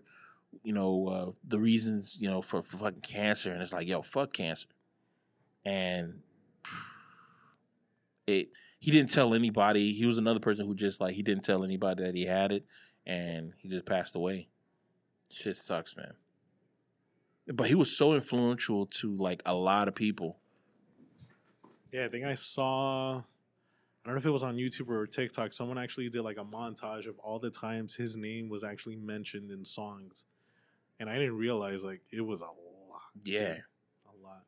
[0.64, 4.02] you know uh, the reasons you know for, for fucking cancer, and it's like yo,
[4.02, 4.68] fuck cancer,
[5.66, 6.20] and
[8.28, 8.50] it
[8.80, 9.94] he didn't tell anybody.
[9.94, 12.66] He was another person who just like he didn't tell anybody that he had it,
[13.06, 14.50] and he just passed away.
[15.30, 16.14] Shit sucks, man.
[17.54, 20.40] But he was so influential to like a lot of people.
[21.92, 23.18] Yeah, I think I saw.
[23.20, 25.54] I don't know if it was on YouTube or TikTok.
[25.54, 29.52] Someone actually did like a montage of all the times his name was actually mentioned
[29.52, 30.24] in songs,
[31.00, 32.54] and I didn't realize like it was a lot.
[33.24, 33.64] Yeah, dude.
[34.06, 34.44] a lot.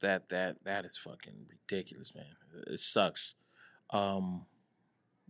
[0.00, 2.24] That that that is fucking ridiculous, man.
[2.66, 3.34] It sucks.
[3.90, 4.46] Um,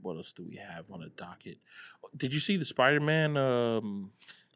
[0.02, 1.58] what else do we have on the docket?
[2.16, 3.36] Did you see the Spider Man?
[3.36, 4.10] Um,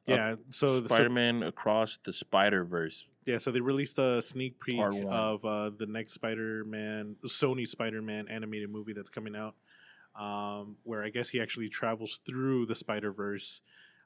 [0.07, 3.07] Yeah, so, so Spider Man across the Spider Verse.
[3.27, 8.71] yeah, so they released a sneak peek of uh, the next Spider-Man, Sony Spider-Man animated
[8.71, 9.55] movie that's coming out,
[10.19, 13.61] um, where I guess he actually travels through the Spider Verse,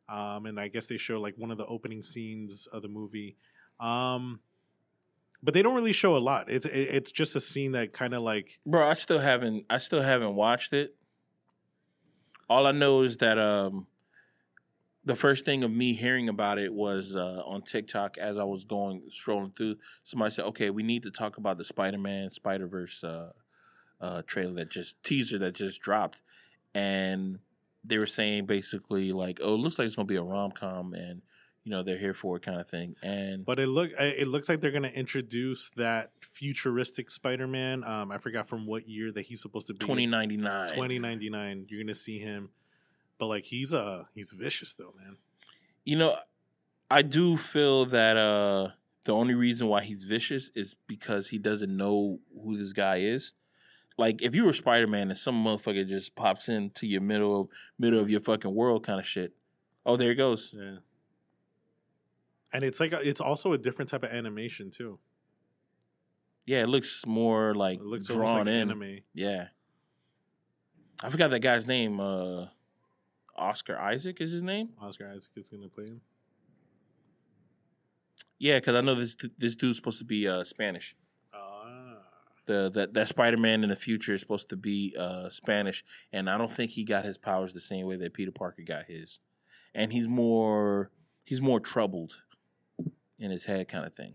[0.08, 3.36] um, and I guess they show like one of the opening scenes of the movie.
[3.80, 4.40] Um,
[5.44, 6.50] but they don't really show a lot.
[6.50, 9.78] It's it, it's just a scene that kind of like Bro, I still haven't I
[9.78, 10.96] still haven't watched it.
[12.48, 13.86] All I know is that um
[15.04, 18.64] the first thing of me hearing about it was uh, on TikTok as I was
[18.64, 19.76] going strolling through.
[20.02, 23.32] Somebody said, "Okay, we need to talk about the Spider-Man Spider-Verse uh,
[24.00, 26.22] uh, trailer that just teaser that just dropped,"
[26.74, 27.38] and
[27.84, 30.94] they were saying basically like, "Oh, it looks like it's gonna be a rom com,
[30.94, 31.20] and
[31.64, 34.48] you know they're here for it kind of thing." And But it look it looks
[34.48, 37.84] like they're gonna introduce that futuristic Spider-Man.
[37.84, 39.84] Um, I forgot from what year that he's supposed to be.
[39.84, 41.66] twenty ninety nine, 2099.
[41.68, 42.50] You're gonna see him,
[43.18, 45.16] but like he's uh he's vicious though, man.
[45.84, 46.16] You know,
[46.90, 48.70] I do feel that uh
[49.04, 53.32] the only reason why he's vicious is because he doesn't know who this guy is.
[53.96, 57.48] Like if you were Spider Man and some motherfucker just pops into your middle of
[57.78, 59.32] middle of your fucking world kind of shit.
[59.86, 60.52] Oh, there he goes.
[60.52, 60.76] Yeah.
[62.54, 64.98] And it's like a, it's also a different type of animation too.
[66.46, 68.70] Yeah, it looks more like It looks drawn like in.
[68.70, 68.98] anime.
[69.12, 69.48] Yeah.
[71.02, 72.00] I forgot that guy's name.
[72.00, 72.46] Uh
[73.36, 74.70] Oscar Isaac is his name.
[74.80, 76.00] Oscar Isaac is gonna play him.
[78.38, 80.94] Yeah, because I know this this dude's supposed to be uh, Spanish.
[81.32, 81.96] Ah,
[82.46, 86.28] the that that Spider Man in the future is supposed to be uh, Spanish, and
[86.28, 89.18] I don't think he got his powers the same way that Peter Parker got his,
[89.74, 90.90] and he's more
[91.24, 92.16] he's more troubled
[93.18, 94.14] in his head, kind of thing.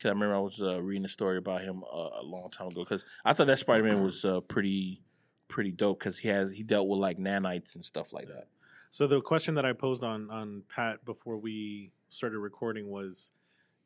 [0.00, 2.66] Cause I remember I was uh, reading a story about him uh, a long time
[2.66, 2.82] ago.
[2.82, 5.00] Because I thought that Spider Man was uh, pretty
[5.46, 6.00] pretty dope.
[6.00, 8.48] Because he has he dealt with like nanites and stuff like that.
[8.90, 13.30] So the question that I posed on on Pat before we started recording was,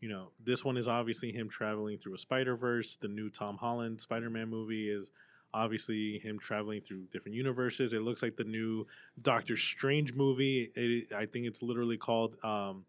[0.00, 2.96] you know, this one is obviously him traveling through a Spider Verse.
[2.96, 5.10] The new Tom Holland Spider Man movie is
[5.54, 7.92] obviously him traveling through different universes.
[7.92, 8.86] It looks like the new
[9.20, 10.70] Doctor Strange movie.
[10.74, 12.84] It, I think it's literally called um,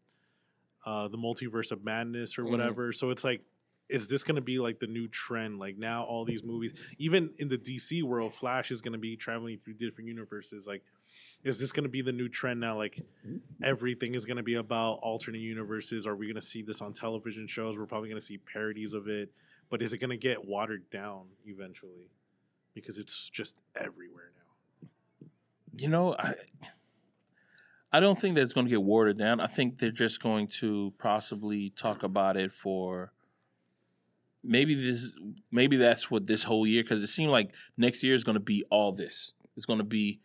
[0.86, 2.50] uh, the Multiverse of Madness or Mhm.
[2.52, 2.92] whatever.
[2.92, 3.42] So it's like.
[3.90, 5.60] Is this going to be like the new trend?
[5.60, 9.16] Like now, all these movies, even in the DC world, Flash is going to be
[9.16, 10.68] traveling through different universes.
[10.68, 10.84] Like,
[11.46, 12.76] is this going to be the new trend now?
[12.78, 13.00] Like
[13.64, 16.06] everything is going to be about alternate universes.
[16.06, 17.78] Are we going to see this on television shows?
[17.78, 19.32] We're probably going to see parodies of it,
[19.70, 22.10] but is it going to get watered down eventually?
[22.82, 25.28] Because it's just everywhere now.
[25.78, 26.34] You know, I
[27.92, 29.40] I don't think that it's going to get watered down.
[29.40, 33.12] I think they're just going to possibly talk about it for
[34.44, 35.14] maybe this
[35.52, 38.40] maybe that's what this whole year because it seemed like next year is going to
[38.40, 39.34] be all this.
[39.56, 40.20] It's going to be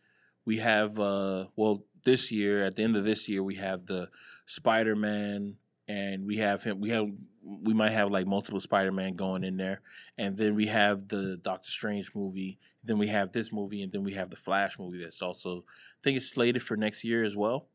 [0.45, 4.09] we have uh well this year at the end of this year we have the
[4.47, 5.57] Spider Man
[5.89, 7.09] and we have him we have
[7.45, 9.81] we might have like multiple Spider Man going in there
[10.17, 14.05] and then we have the Doctor Strange movie then we have this movie and then
[14.05, 17.37] we have the Flash movie that's also I think it's slated for next year as
[17.37, 17.67] well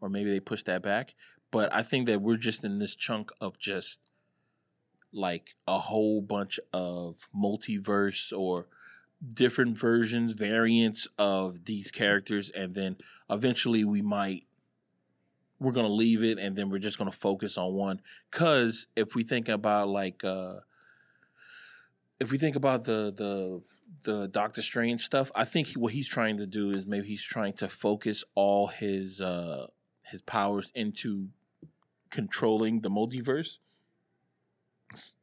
[0.00, 1.14] or maybe they push that back
[1.50, 4.00] but I think that we're just in this chunk of just
[5.12, 8.66] like a whole bunch of multiverse or
[9.34, 12.96] different versions, variants of these characters, and then
[13.28, 14.44] eventually we might
[15.60, 18.00] we're gonna leave it and then we're just gonna focus on one.
[18.30, 20.56] Cause if we think about like uh
[22.18, 23.62] if we think about the the
[24.04, 27.52] the Doctor Strange stuff, I think what he's trying to do is maybe he's trying
[27.54, 29.66] to focus all his uh
[30.02, 31.28] his powers into
[32.10, 33.58] controlling the multiverse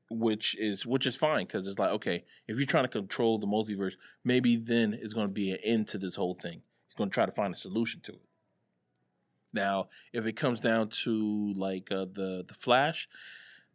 [0.09, 3.45] which is which is fine because it's like okay if you're trying to control the
[3.45, 7.09] multiverse maybe then it's going to be an end to this whole thing he's going
[7.09, 8.26] to try to find a solution to it.
[9.53, 13.07] Now, if it comes down to like uh, the the Flash,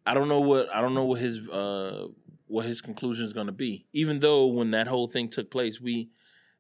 [0.07, 2.09] I don't know what I don't know what his uh,
[2.47, 3.87] what his conclusion is going to be.
[3.93, 6.11] Even though when that whole thing took place, we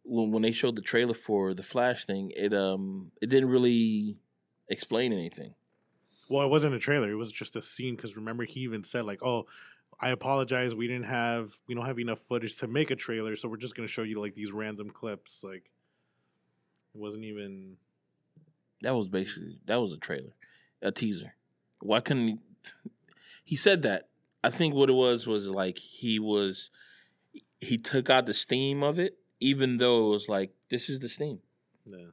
[0.04, 4.16] when when they showed the trailer for the Flash thing, it um it didn't really
[4.68, 5.54] explain anything.
[6.28, 7.96] Well, it wasn't a trailer; it was just a scene.
[7.96, 9.46] Because remember, he even said like, "Oh,
[10.00, 10.74] I apologize.
[10.74, 13.76] We didn't have we don't have enough footage to make a trailer, so we're just
[13.76, 15.70] gonna show you like these random clips." Like,
[16.94, 17.76] it wasn't even.
[18.82, 20.34] That was basically that was a trailer,
[20.82, 21.34] a teaser.
[21.80, 22.38] Why couldn't he?
[23.44, 24.08] He said that.
[24.44, 26.70] I think what it was was like he was
[27.60, 31.08] he took out the steam of it, even though it was like this is the
[31.08, 31.38] steam.
[31.86, 32.06] Yeah.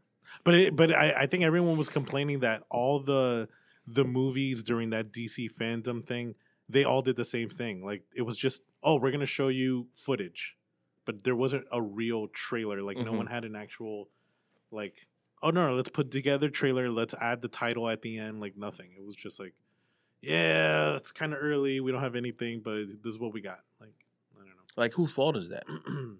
[0.44, 3.48] But it, but I, I think everyone was complaining that all the
[3.88, 6.36] the movies during that DC fandom thing,
[6.68, 7.84] they all did the same thing.
[7.84, 10.56] Like it was just, oh, we're gonna show you footage,
[11.06, 12.84] but there wasn't a real trailer.
[12.84, 13.18] Like no Mhm.
[13.18, 14.08] one had an actual,
[14.72, 15.08] like,
[15.42, 16.90] oh no, let's put together trailer.
[16.90, 18.40] Let's add the title at the end.
[18.40, 18.90] Like nothing.
[18.96, 19.54] It was just like,
[20.22, 21.80] yeah, it's kind of early.
[21.80, 23.60] We don't have anything, but this is what we got.
[23.80, 23.94] Like
[24.36, 24.54] I don't know.
[24.78, 25.64] Like whose fault is that?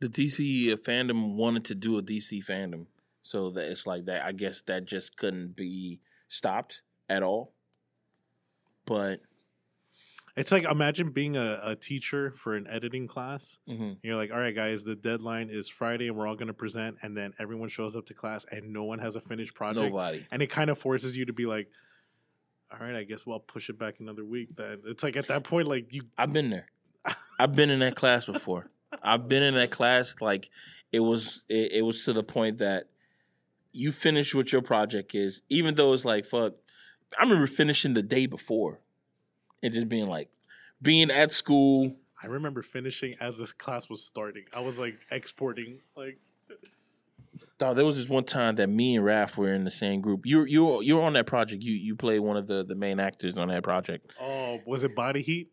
[0.00, 2.86] The DC fandom wanted to do a DC fandom,
[3.22, 4.22] so that it's like that.
[4.22, 7.54] I guess that just couldn't be stopped at all.
[8.84, 9.20] But
[10.36, 13.58] it's like imagine being a, a teacher for an editing class.
[13.68, 13.98] mhm.
[14.02, 16.96] You're like, all right, guys, the deadline is Friday, and we're all going to present,
[17.02, 20.26] and then everyone shows up to class, and no one has a finished project, nobody.
[20.30, 21.68] and it kind of forces you to be like,
[22.72, 24.48] all right, I guess we'll push it back another week.
[24.56, 26.66] Then it's like at that point, like you, I've been there.
[27.38, 28.70] I've been in that class before.
[29.02, 30.50] I've been in that class like
[30.92, 32.84] it was it, it was to the point that
[33.72, 36.54] you finish what your project is, even though it's like fuck.
[37.18, 38.80] I remember finishing the day before
[39.64, 40.28] and just being like
[40.80, 41.96] being at school.
[42.22, 44.44] I remember finishing as this class was starting.
[44.54, 46.18] I was like exporting, like
[47.58, 50.24] Dog, there was this one time that me and Raph were in the same group.
[50.26, 51.62] You you you were on that project.
[51.62, 54.14] You you played one of the the main actors on that project.
[54.20, 55.50] oh, was it body heat?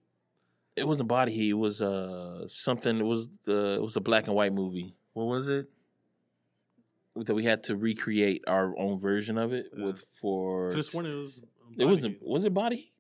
[0.75, 1.49] It wasn't body heat.
[1.49, 2.97] It was uh something.
[2.99, 4.95] It was the it was a black and white movie.
[5.13, 5.67] What was it?
[7.17, 9.85] That we had to recreate our own version of it Yeah.
[9.85, 10.69] with for.
[10.69, 11.39] Could have sworn it was.
[11.39, 12.17] it Body wasn't.
[12.21, 12.93] Was it body heat?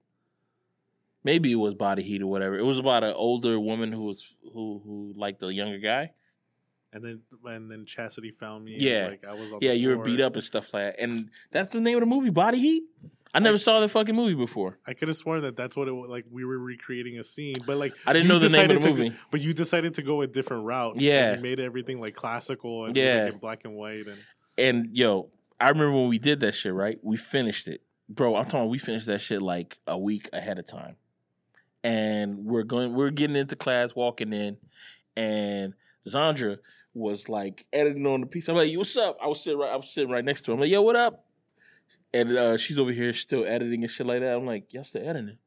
[1.23, 2.57] Maybe it was body heat or whatever.
[2.57, 6.11] It was about an older woman who was who who liked the younger guy.
[6.93, 8.73] And then and then Chastity found me.
[8.73, 9.07] and, Yeah.
[9.09, 9.53] like I was.
[9.61, 11.01] Yeah, you were beat up and stuff like that.
[11.03, 12.83] And that's the name of the movie, Body Heat.
[13.33, 14.77] I never saw the fucking movie before.
[14.85, 16.09] I could have sworn that that's what it was.
[16.09, 18.89] Like we were recreating a scene, but like I didn't know the name of the
[18.89, 19.09] movie.
[19.09, 20.93] go- but you decided to go a different route.
[20.95, 21.35] and Yeah.
[21.35, 23.29] you made everything like classical and Yeah.
[23.31, 24.05] like black and white.
[24.07, 24.17] And
[24.57, 25.29] And yo,
[25.61, 26.99] I remember when we did that shit, right?
[27.01, 27.83] We finished it.
[28.09, 30.97] Bro, I'm talking we finished that shit like a week ahead of time.
[31.83, 34.57] And we're going we're getting into class, walking in,
[35.17, 35.73] and
[36.07, 36.57] Zandra
[36.93, 38.47] was like editing on the piece.
[38.47, 39.17] I'm like, "Yo, what's up?
[39.21, 40.55] I was sitting right I was sitting right next to her.
[40.55, 41.25] I'm like, yo, what up?
[42.13, 44.35] And uh, she's over here still editing and shit like that.
[44.35, 45.37] I'm like, y'all still editing.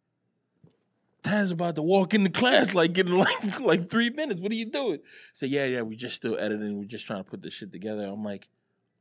[1.22, 4.40] Taz about to walk into class like getting like like three minutes.
[4.40, 4.98] What are you doing?
[5.32, 6.78] Say, yeah, yeah, we just still editing.
[6.78, 8.04] We're just trying to put this shit together.
[8.04, 8.48] I'm like,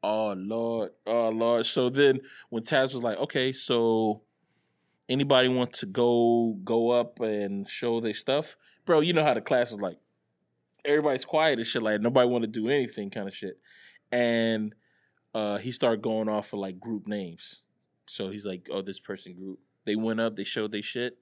[0.02, 1.66] oh Lord, oh Lord.
[1.66, 4.22] So then when Taz was like, okay, so
[5.10, 8.56] anybody wants to go go up and show their stuff?
[8.86, 9.98] Bro, you know how the class was like,
[10.86, 13.60] everybody's quiet and shit, like nobody want to do anything kind of shit.
[14.12, 14.74] And
[15.34, 17.62] uh he started going off for like group names.
[18.06, 19.60] So he's like, oh, this person group.
[19.86, 21.18] They went up, they showed their shit.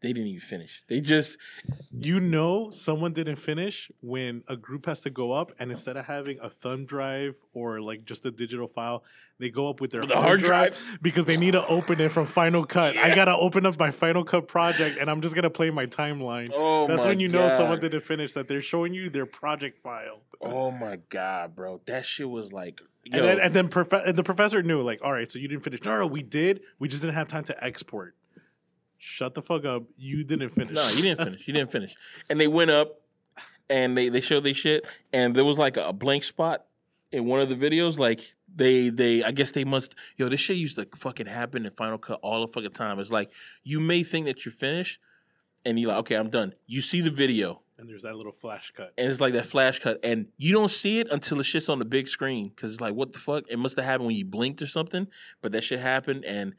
[0.00, 0.82] They didn't even finish.
[0.88, 1.36] They just
[1.90, 6.06] you know someone didn't finish when a group has to go up, and instead of
[6.06, 9.02] having a thumb drive or like just a digital file,
[9.40, 10.78] they go up with their With hard drive?
[11.02, 12.96] because they need to open it from Final Cut.
[12.96, 16.50] I gotta open up my Final Cut project, and I'm just gonna play my timeline.
[16.54, 18.34] oh That's when you know someone didn't finish.
[18.34, 20.20] That they're showing you their project file.
[20.40, 21.80] Oh my god, bro.
[21.86, 25.00] That shit was like yo, And then, and then prof- and the professor knew, like,
[25.02, 25.82] all right, so you didn't finish.
[25.82, 26.60] No, no, we did.
[26.78, 28.14] We just didn't have time to export.
[28.98, 29.84] Shut the fuck up.
[29.96, 30.70] You didn't finish.
[30.70, 31.48] No, you didn't finish.
[31.48, 31.94] You didn't finish.
[32.28, 33.00] And they went up
[33.70, 36.64] and they they showed their shit and there was like a, blank spot
[37.12, 37.96] in one of the videos.
[37.96, 38.20] Like
[38.54, 41.98] they they I guess they must yo this shit used to fucking happen in Final
[41.98, 42.98] Cut all the fucking time.
[42.98, 43.30] It's like
[43.62, 44.98] you may think that you're finished
[45.64, 46.54] and you're like okay I'm done.
[46.66, 48.92] You see the video and there's that little flash cut.
[48.98, 51.78] and it's like that flash cut and you don't see it until the shit's on
[51.78, 54.24] the big screen because it's like what the fuck it must have happened when you
[54.24, 55.06] blinked or something
[55.40, 56.54] but that shit happened and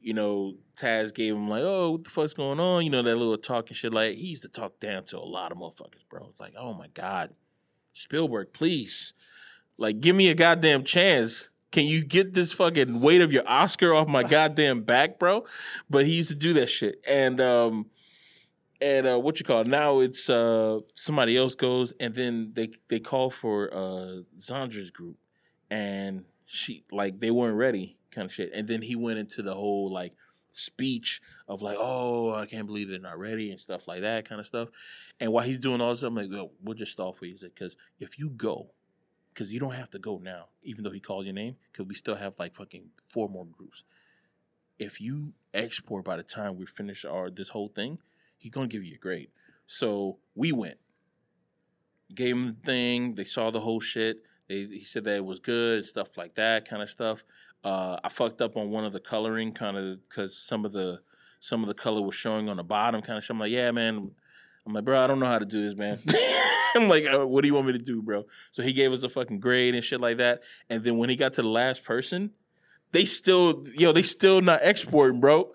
[0.00, 2.84] you know taz gave him like oh what the fuck's going on?
[2.84, 5.20] You know that little talk and shit like he used to talk down to a
[5.20, 6.26] lot of motherfuckers bro.
[6.30, 7.34] It's like oh my god
[7.92, 9.12] spielberg please
[9.76, 11.48] like give me a goddamn chance.
[11.72, 15.44] Can you get this fucking weight of your oscar off my goddamn back bro?
[15.88, 17.00] But he used to do that shit.
[17.06, 17.86] And um
[18.80, 19.66] and uh, what you call it?
[19.66, 20.00] now?
[20.00, 25.16] It's uh, somebody else goes, and then they they call for uh, Zandra's group,
[25.70, 28.50] and she like they weren't ready, kind of shit.
[28.52, 30.14] And then he went into the whole like
[30.50, 34.40] speech of like, oh, I can't believe they're not ready and stuff like that, kind
[34.40, 34.68] of stuff.
[35.20, 37.76] And while he's doing all this, I'm like, well, we'll just stall for you, because
[38.00, 38.72] if you go,
[39.32, 41.94] because you don't have to go now, even though he called your name, because we
[41.94, 43.84] still have like fucking four more groups.
[44.76, 47.98] If you export by the time we finish our this whole thing,
[48.36, 49.28] he's gonna give you a grade.
[49.68, 50.78] So we went,
[52.12, 53.14] gave him the thing.
[53.14, 54.24] They saw the whole shit.
[54.50, 57.24] They, he said that it was good, stuff like that, kind of stuff.
[57.62, 60.98] Uh, I fucked up on one of the coloring, kind of because some of the
[61.38, 63.22] some of the color was showing on the bottom, kind of.
[63.22, 63.30] shit.
[63.30, 64.10] I'm like, yeah, man.
[64.66, 66.00] I'm like, bro, I don't know how to do this, man.
[66.74, 68.26] I'm like, uh, what do you want me to do, bro?
[68.50, 70.42] So he gave us a fucking grade and shit like that.
[70.68, 72.32] And then when he got to the last person,
[72.90, 75.52] they still, yo, they still not exporting, bro.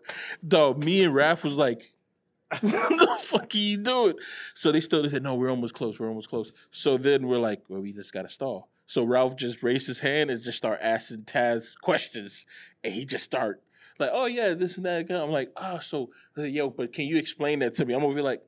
[0.48, 1.92] Dog, me and Raph was like,
[2.62, 4.14] what the fuck are you doing?
[4.54, 6.54] So they still they said, no, we're almost close, we're almost close.
[6.72, 8.70] So then we're like, well, we just gotta stall.
[8.88, 12.46] So Ralph just raised his hand and just start asking Taz questions,
[12.84, 13.62] and he just start
[14.00, 15.10] like, oh yeah, this and that.
[15.10, 17.94] I'm like, oh, so yo, but can you explain that to me?
[17.94, 18.42] I'm gonna be like,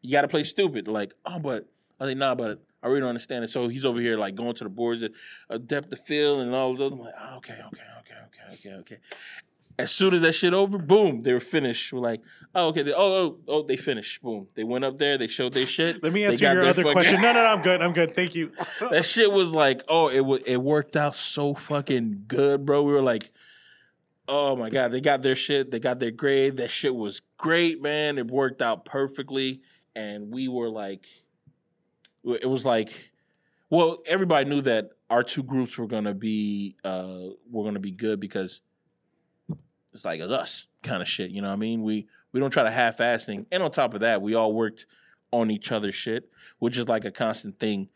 [0.00, 0.88] you gotta play stupid.
[0.88, 1.68] Like, oh, but
[2.00, 3.50] I think nah, but I really don't understand it.
[3.50, 5.04] So he's over here like going to the boards,
[5.48, 6.92] uh, depth of field and all of those.
[6.92, 8.98] I'm like, oh, okay, okay, okay, okay, okay, okay.
[9.82, 11.92] As soon as that shit over, boom, they were finished.
[11.92, 12.20] We're like,
[12.54, 12.84] oh, okay.
[12.84, 14.22] They, oh, oh, oh, they finished.
[14.22, 14.46] Boom.
[14.54, 15.18] They went up there.
[15.18, 16.02] They showed their shit.
[16.04, 17.20] Let me They answer got your their other fucking- question.
[17.20, 17.82] No, no, no, I'm good.
[17.82, 18.14] I'm good.
[18.14, 18.52] Thank you.
[18.90, 22.82] that shit was like, oh, it was it worked out so fucking good, bro.
[22.84, 23.32] We were like,
[24.28, 26.58] oh my god, they got their shit, they got their grade.
[26.58, 28.18] That shit was great, man.
[28.18, 29.62] It worked out perfectly,
[29.96, 31.06] and we were like,
[32.24, 33.10] it was like,
[33.68, 37.18] well, everybody knew that our two groups were gonna be uh
[37.50, 38.60] were gonna be good because
[39.92, 41.30] it's like it's us kind of shit.
[41.30, 41.82] You know what I mean?
[41.82, 44.52] We we don't try to half ass thing, and on top of that, we all
[44.52, 44.86] worked
[45.30, 47.88] on each other's shit, which is like a constant thing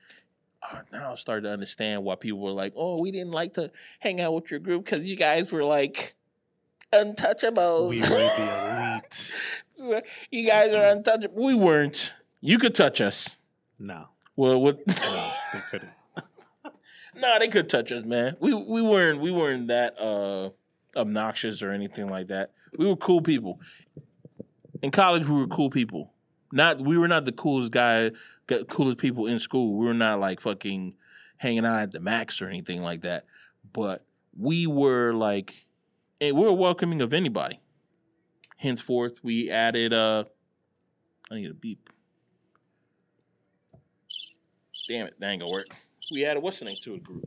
[0.72, 3.70] oh, now I started to understand why people were like, "Oh, we didn't like to
[4.00, 6.14] hang out with your group because you guys were like
[6.92, 7.88] untouchable.
[7.88, 9.00] We were the
[9.78, 10.04] elite.
[10.30, 11.42] you guys are untouchable.
[11.42, 12.12] We weren't.
[12.40, 13.36] You could touch us.
[13.78, 14.86] No, Well, what?
[14.86, 15.90] no, they couldn't.
[17.16, 18.36] no, they could touch us, man.
[18.40, 20.50] We we weren't we weren't that uh
[20.96, 22.52] obnoxious or anything like that.
[22.76, 23.60] We were cool people.
[24.82, 26.12] In college, we were cool people.
[26.52, 28.12] Not we were not the coolest guy,
[28.68, 29.76] coolest people in school.
[29.76, 30.94] We were not like fucking
[31.38, 33.26] hanging out at the max or anything like that.
[33.72, 34.04] But
[34.38, 35.66] we were like,
[36.20, 37.60] and we were welcoming of anybody.
[38.56, 39.92] Henceforth, we added.
[39.92, 40.24] uh
[41.30, 41.90] I need a beep.
[44.88, 45.66] Damn it, that ain't gonna work.
[46.12, 47.24] We added what's the name to a group.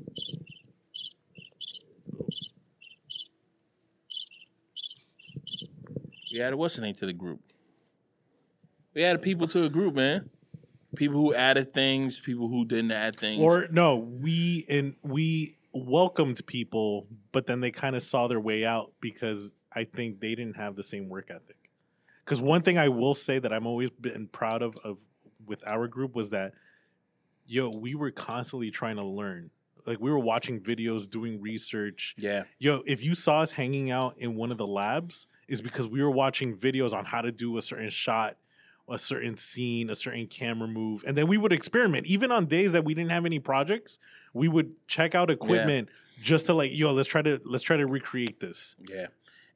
[6.33, 7.41] We added what's the name to the group.
[8.93, 10.29] We added people to a group, man.
[10.95, 13.41] People who added things, people who didn't add things.
[13.41, 18.65] Or no, we and we welcomed people, but then they kind of saw their way
[18.65, 21.69] out because I think they didn't have the same work ethic.
[22.25, 24.97] Because one thing I will say that I'm always been proud of, of
[25.45, 26.53] with our group was that,
[27.45, 29.51] yo, we were constantly trying to learn.
[29.85, 32.15] Like we were watching videos, doing research.
[32.17, 35.87] yeah, Yo, if you saw us hanging out in one of the labs, is because
[35.87, 38.37] we were watching videos on how to do a certain shot,
[38.87, 42.07] a certain scene, a certain camera move, and then we would experiment.
[42.07, 43.99] Even on days that we didn't have any projects,
[44.33, 45.89] we would check out equipment
[46.21, 48.75] just to like, yo, let's try to let's try to recreate this.
[48.89, 49.07] yeah.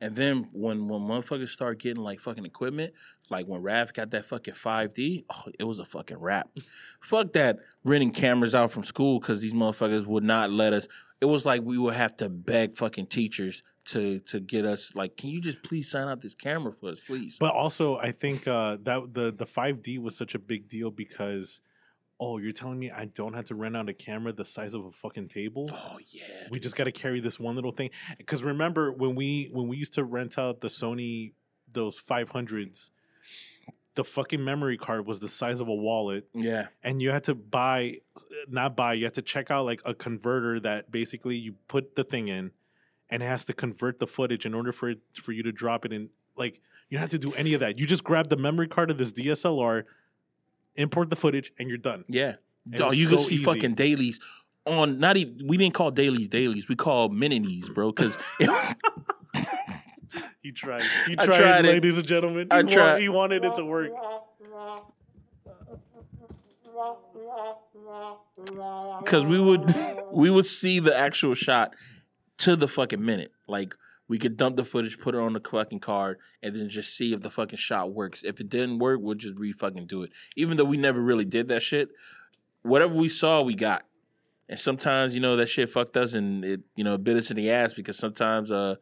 [0.01, 2.93] And then when when motherfuckers start getting like fucking equipment,
[3.29, 6.49] like when Raph got that fucking 5D, oh, it was a fucking wrap.
[6.99, 10.89] Fuck that renting cameras out from school because these motherfuckers would not let us.
[11.21, 15.17] It was like we would have to beg fucking teachers to to get us like,
[15.17, 17.37] can you just please sign out this camera for us, please?
[17.39, 21.59] But also, I think uh, that the the 5D was such a big deal because,
[22.19, 24.85] oh, you're telling me I don't have to rent out a camera the size of
[24.85, 25.69] a fucking table?
[25.71, 29.49] oh yeah, we just got to carry this one little thing because remember when we
[29.51, 31.33] when we used to rent out the sony
[31.71, 32.91] those 500s
[33.95, 37.35] the fucking memory card was the size of a wallet yeah, and you had to
[37.35, 37.97] buy
[38.47, 42.03] not buy you had to check out like a converter that basically you put the
[42.03, 42.51] thing in
[43.13, 45.93] and has to convert the footage in order for it for you to drop it
[45.93, 46.59] in like
[46.89, 48.97] you don't have to do any of that you just grab the memory card of
[48.97, 49.83] this dslr
[50.75, 52.33] import the footage and you're done yeah.
[52.71, 53.43] It Oh, was you can so see easy.
[53.43, 54.19] fucking dailies
[54.65, 55.47] on not even.
[55.47, 56.69] We didn't call dailies dailies.
[56.69, 57.91] We call minities, bro.
[57.91, 58.17] Because
[60.41, 60.83] He tried.
[61.07, 61.73] He I tried, tried it.
[61.73, 62.47] ladies and gentlemen.
[62.51, 63.01] I he, wa- tried.
[63.01, 63.91] he wanted it to work.
[68.99, 69.73] because we would
[70.11, 71.73] we would see the actual shot
[72.39, 73.31] to the fucking minute.
[73.47, 73.75] Like
[74.07, 77.13] We could dump the footage, put it on the fucking card, and then just see
[77.13, 78.23] if the fucking shot works.
[78.23, 80.11] If it didn't work, we'll just re fucking do it.
[80.35, 81.89] Even though we never really did that shit,
[82.63, 83.85] whatever we saw, we got.
[84.49, 87.37] And sometimes, you know, that shit fucked us and it, you know, bit us in
[87.37, 88.75] the ass because sometimes uh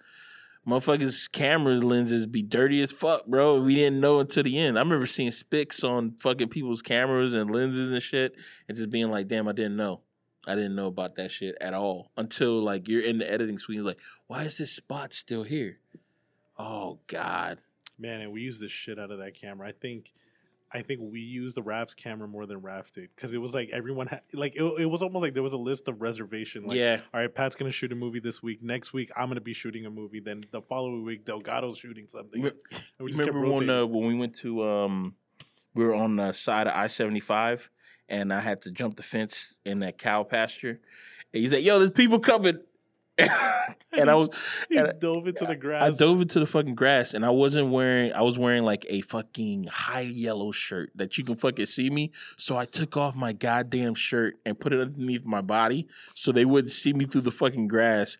[0.67, 3.61] motherfuckers' camera lenses be dirty as fuck, bro.
[3.61, 4.77] We didn't know until the end.
[4.77, 8.33] I remember seeing spics on fucking people's cameras and lenses and shit
[8.67, 10.01] and just being like, damn, I didn't know.
[10.47, 13.75] I didn't know about that shit at all until like you're in the editing suite.
[13.77, 15.79] You're like, why is this spot still here?
[16.57, 17.59] Oh God.
[17.99, 19.67] Man, and we used the shit out of that camera.
[19.67, 20.11] I think,
[20.71, 23.69] I think we used the Raph's camera more than Raph did because it was like
[23.69, 26.65] everyone had like it, it was almost like there was a list of reservation.
[26.65, 27.01] Like, yeah.
[27.13, 28.63] all right, Pat's gonna shoot a movie this week.
[28.63, 30.19] Next week, I'm gonna be shooting a movie.
[30.19, 32.41] Then the following week, Delgado's shooting something.
[32.41, 32.51] Re-
[32.99, 35.15] we Remember when uh, when we went to um
[35.75, 37.69] we were on the side of I seventy five
[38.11, 40.81] and I had to jump the fence in that cow pasture.
[41.33, 42.59] And he said, Yo, there's people coming
[43.17, 44.29] and I was
[44.69, 45.81] and I- dove into the grass.
[45.81, 49.01] I dove into the fucking grass and I wasn't wearing I was wearing like a
[49.01, 52.11] fucking high yellow shirt that you can fucking see me.
[52.37, 56.45] So I took off my goddamn shirt and put it underneath my body so they
[56.45, 58.17] wouldn't see me through the fucking grass.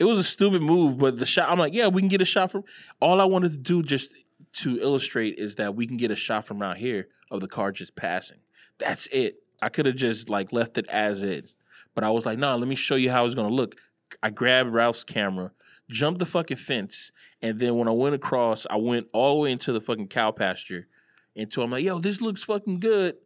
[0.00, 2.24] It was a stupid move, but the shot I'm like, yeah, we can get a
[2.24, 2.64] shot from
[3.00, 4.16] all I wanted to do just
[4.54, 7.70] to illustrate is that we can get a shot from around here of the car
[7.70, 8.38] just passing.
[8.82, 9.36] That's it.
[9.60, 11.54] I could have just like left it as is.
[11.94, 13.76] But I was like, nah, let me show you how it's gonna look.
[14.22, 15.52] I grabbed Ralph's camera,
[15.90, 19.52] jumped the fucking fence, and then when I went across, I went all the way
[19.52, 20.86] into the fucking cow pasture.
[21.34, 23.16] Until I'm like, yo, this looks fucking good.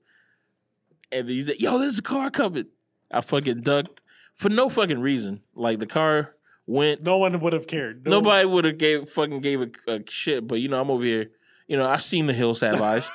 [1.11, 2.66] And then he's like, yo, there's a car coming.
[3.11, 4.02] I fucking ducked
[4.34, 5.40] for no fucking reason.
[5.54, 6.34] Like the car
[6.66, 8.04] went no one would have cared.
[8.04, 11.04] No- Nobody would have gave fucking gave a, a shit, but you know I'm over
[11.04, 11.30] here.
[11.68, 13.11] You know I've seen the hills have eyes.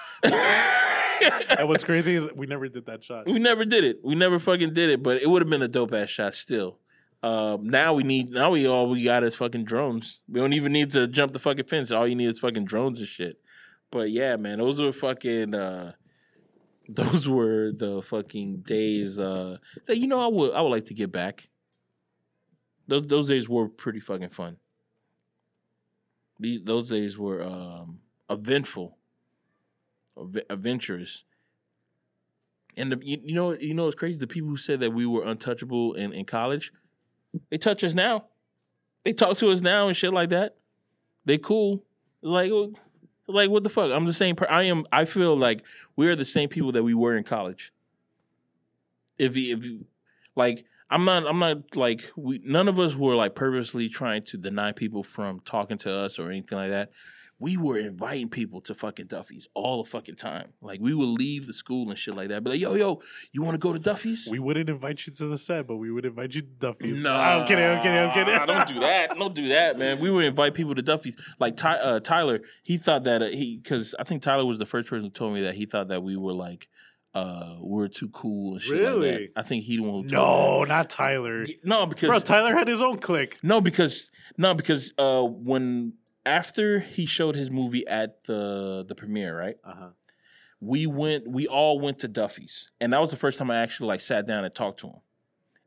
[1.57, 3.26] And what's crazy is we never did that shot.
[3.28, 3.99] we never did it.
[4.03, 6.80] We never fucking did it, but it would have been a dope ass shot still.
[7.24, 10.19] Um, now we need now we all we got is fucking drones.
[10.28, 11.91] We don't even need to jump the fucking fence.
[11.91, 13.39] All you need is fucking drones and shit.
[13.91, 15.53] But yeah, man, those were fucking.
[15.55, 15.93] uh
[16.89, 19.17] Those were the fucking days.
[19.19, 21.47] uh that, You know, I would I would like to get back.
[22.88, 24.57] Those those days were pretty fucking fun.
[26.39, 27.99] These those days were um
[28.30, 28.97] eventful,
[30.49, 31.26] adventurous.
[32.78, 34.18] And the, you, you know you know it's crazy.
[34.18, 36.72] The people who said that we were untouchable in, in college,
[37.49, 38.26] they touch us now.
[39.03, 40.55] They talk to us now and shit like that.
[41.26, 41.84] They cool.
[42.22, 42.51] Like
[43.28, 43.91] like what the fuck?
[43.91, 44.36] I'm the same.
[44.36, 44.86] Per- I am.
[44.91, 45.64] I feel like
[45.95, 47.72] we are the same people that we were in college.
[49.18, 49.86] If if you,
[50.36, 51.26] like, I'm not.
[51.28, 52.41] I'm not like we.
[52.43, 56.30] None of us were like purposely trying to deny people from talking to us or
[56.30, 56.91] anything like that.
[57.41, 60.53] We were inviting people to fucking Duffy's all the fucking time.
[60.61, 62.43] Like we would leave the school and shit like that.
[62.43, 64.27] But like, yo, yo, you want to go to Duffy's?
[64.29, 66.99] We wouldn't invite you to the set, but we would invite you to Duffy's.
[66.99, 67.65] No, I'm kidding.
[67.65, 67.97] I'm kidding.
[67.97, 68.45] I'm kidding.
[68.45, 69.17] Don't do that.
[69.17, 69.99] Don't do that, man.
[69.99, 71.15] We would invite people to Duffy's.
[71.39, 74.67] Like Ty, uh, Tyler, he thought that uh, he because I think Tyler was the
[74.67, 76.67] first person who told me that he thought that we were like
[77.13, 79.29] uh we're too cool and shit like that.
[79.35, 81.45] I think he the one who told No, not Tyler.
[81.63, 83.37] No, because Bro, Tyler had his own clique.
[83.43, 85.93] no, because no, because uh when
[86.26, 89.55] after he showed his movie at the the premiere, right?
[89.63, 89.89] Uh huh.
[90.59, 92.69] we went we all went to Duffy's.
[92.80, 94.99] And that was the first time I actually like sat down and talked to him.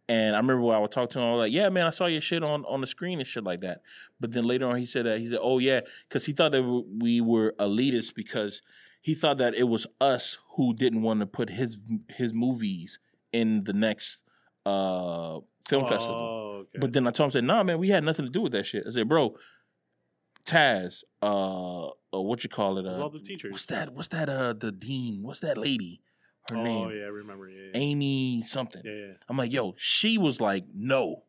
[0.07, 1.91] And I remember when I would talk to him, I was like, "Yeah, man, I
[1.91, 3.81] saw your shit on, on the screen and shit like that."
[4.21, 6.63] But then later on, he said that he said, "Oh yeah," because he thought that
[7.01, 8.61] we were elitists because
[9.01, 11.79] he thought that it was us who didn't want to put his
[12.11, 12.99] his movies
[13.33, 14.23] in the next
[14.67, 16.15] uh, film festival.
[16.15, 16.79] Oh, okay.
[16.81, 18.53] But then I told him, I said, "Nah, man, we had nothing to do with
[18.53, 19.37] that shit." I said, "Bro,
[20.47, 22.87] Taz, uh, uh what you call it?
[22.87, 23.53] Uh, all the teachers.
[23.53, 23.93] What's that?
[23.95, 24.29] What's that?
[24.29, 25.23] Uh, the dean.
[25.23, 26.01] What's that lady?
[26.51, 26.91] Her oh name?
[26.91, 27.49] yeah, I remember.
[27.49, 27.81] Yeah, yeah.
[27.81, 28.83] Amy something.
[28.85, 29.13] yeah, yeah.
[29.29, 31.23] I'm like, yo, she was like, no,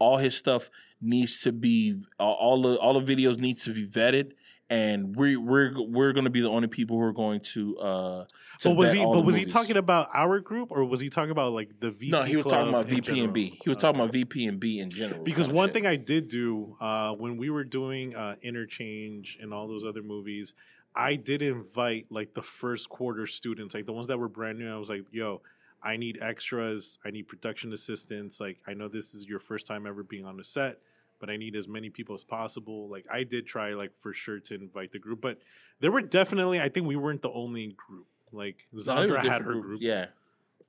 [0.00, 0.68] all his stuff
[1.00, 4.32] needs to be all, all the all the videos needs to be vetted,
[4.72, 7.78] and we we're we're gonna be the only people who are going to.
[7.78, 8.24] uh
[8.60, 9.04] to But was he?
[9.04, 12.10] But was he talking about our group, or was he talking about like the VP?
[12.10, 13.32] No, he was talking about VP and?
[13.32, 13.58] B.
[13.62, 14.04] He was talking Okay.
[14.04, 15.22] about VP and B in general.
[15.22, 15.74] Because one shit.
[15.74, 20.02] thing I did do uh, when we were doing uh, interchange and all those other
[20.02, 20.54] movies,
[20.94, 24.72] I did invite like the first quarter students, like the ones that were brand new.
[24.72, 25.42] I was like, "Yo,
[25.82, 26.98] I need extras.
[27.04, 28.40] I need production assistants.
[28.40, 30.78] Like, I know this is your first time ever being on the set,
[31.22, 34.40] but I need as many people as possible." Like, I did try like for sure
[34.40, 35.38] to invite the group, but
[35.78, 36.60] there were definitely.
[36.60, 38.08] I think we weren't the only group.
[38.32, 39.66] Like No, Zandra had her groups.
[39.66, 39.80] group.
[39.82, 40.06] Yeah,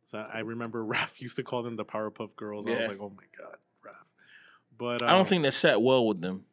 [0.06, 2.68] So I remember Raph used to call them the Powerpuff Girls.
[2.68, 4.06] I was like, oh my god, Raph.
[4.78, 6.46] But I don't um, think that sat well with them.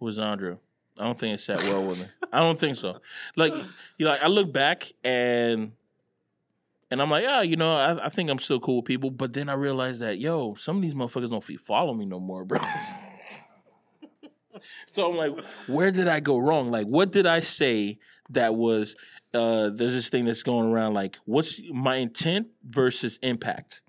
[0.00, 0.58] With Zandra.
[0.98, 2.06] I don't think it sat well with me.
[2.32, 3.00] I don't think so.
[3.36, 3.54] Like
[3.98, 5.72] you know, I look back and
[6.92, 9.10] and I'm like, yeah, you know, I, I think I'm still cool with people.
[9.10, 12.44] But then I realized that, yo, some of these motherfuckers don't follow me no more,
[12.44, 12.60] bro.
[14.86, 16.70] so I'm like, where did I go wrong?
[16.70, 17.98] Like, what did I say
[18.28, 18.94] that was?
[19.32, 20.92] Uh, there's this thing that's going around.
[20.92, 23.80] Like, what's my intent versus impact?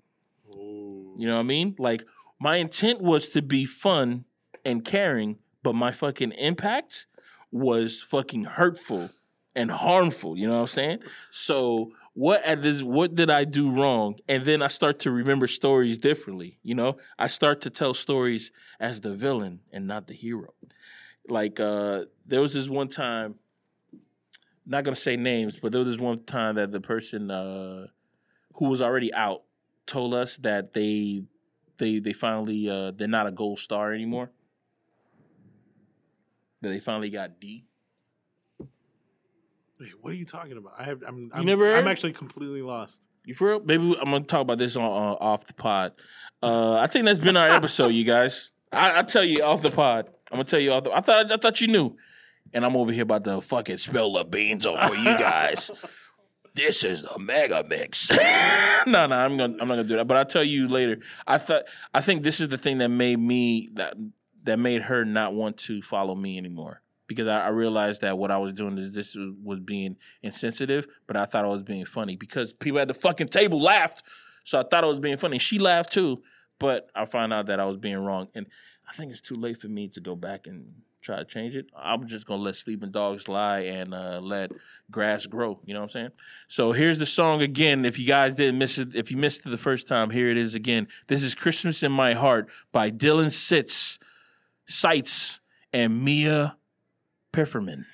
[0.48, 1.14] Ooh.
[1.18, 1.76] You know what I mean?
[1.78, 2.06] Like,
[2.40, 4.24] my intent was to be fun
[4.64, 7.04] and caring, but my fucking impact
[7.52, 9.10] was fucking hurtful
[9.54, 10.36] and harmful.
[10.36, 10.98] You know what I'm saying?
[11.30, 14.16] So what at this what did I do wrong?
[14.28, 16.58] And then I start to remember stories differently.
[16.62, 18.50] You know, I start to tell stories
[18.80, 20.54] as the villain and not the hero.
[21.28, 23.36] Like uh there was this one time,
[24.66, 27.86] not gonna say names, but there was this one time that the person uh
[28.54, 29.42] who was already out
[29.86, 31.24] told us that they
[31.78, 34.30] they they finally uh they're not a gold star anymore.
[36.60, 37.66] That they finally got D.
[39.80, 40.74] Wait, what are you talking about?
[40.78, 41.02] I have.
[41.06, 41.30] I'm.
[41.34, 41.74] I'm, never?
[41.74, 43.08] I'm actually completely lost.
[43.24, 43.60] You for real?
[43.64, 45.92] Maybe I'm gonna talk about this on, on off the pod.
[46.42, 48.52] Uh, I think that's been our episode, you guys.
[48.72, 50.06] I, I tell you off the pod.
[50.30, 50.92] I'm gonna tell you off the.
[50.92, 51.96] I thought I thought you knew,
[52.52, 55.70] and I'm over here about to fucking spill the beans over for you guys.
[56.54, 58.10] this is the mega mix.
[58.86, 60.06] no, no, I'm gonna I'm not gonna do that.
[60.06, 60.98] But I'll tell you later.
[61.26, 63.94] I thought I think this is the thing that made me that
[64.44, 66.80] that made her not want to follow me anymore.
[67.06, 71.16] Because I, I realized that what I was doing is this was, being insensitive, but
[71.16, 74.02] I thought I was being funny because people at the fucking table laughed,
[74.44, 75.38] so I thought I was being funny.
[75.38, 76.22] She laughed too,
[76.58, 78.46] but I found out that I was being wrong, and
[78.88, 80.66] I think it's too late for me to go back and
[81.04, 81.66] try to change it.
[81.76, 84.50] I'm just gonna let sleeping dogs lie and uh, let
[84.90, 85.60] grass grow.
[85.64, 86.10] You know what I'm saying?
[86.48, 87.84] So here's the song again.
[87.84, 90.36] If you guys didn't miss it, if you missed it the first time, here it
[90.36, 90.88] is again.
[91.08, 93.98] This is "Christmas in My Heart" by Dylan Sitz,
[94.66, 95.40] Sights,
[95.72, 96.56] and Mia
[97.34, 97.84] Pifferman.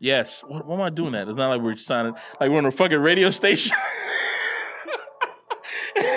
[0.00, 0.42] Yes.
[0.46, 1.28] What, what am I doing that?
[1.28, 3.76] It's not like we're signing like we're on a fucking radio station.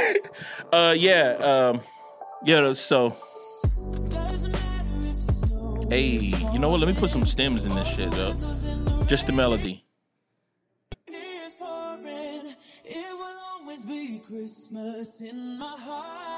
[0.74, 1.82] uh yeah, um
[2.44, 3.16] yeah, so
[5.90, 6.18] hey,
[6.54, 6.82] you know what?
[6.82, 8.36] Let me put some stems in this shit, though.
[9.08, 9.86] Just the melody.
[14.32, 16.31] Christmas in my heart.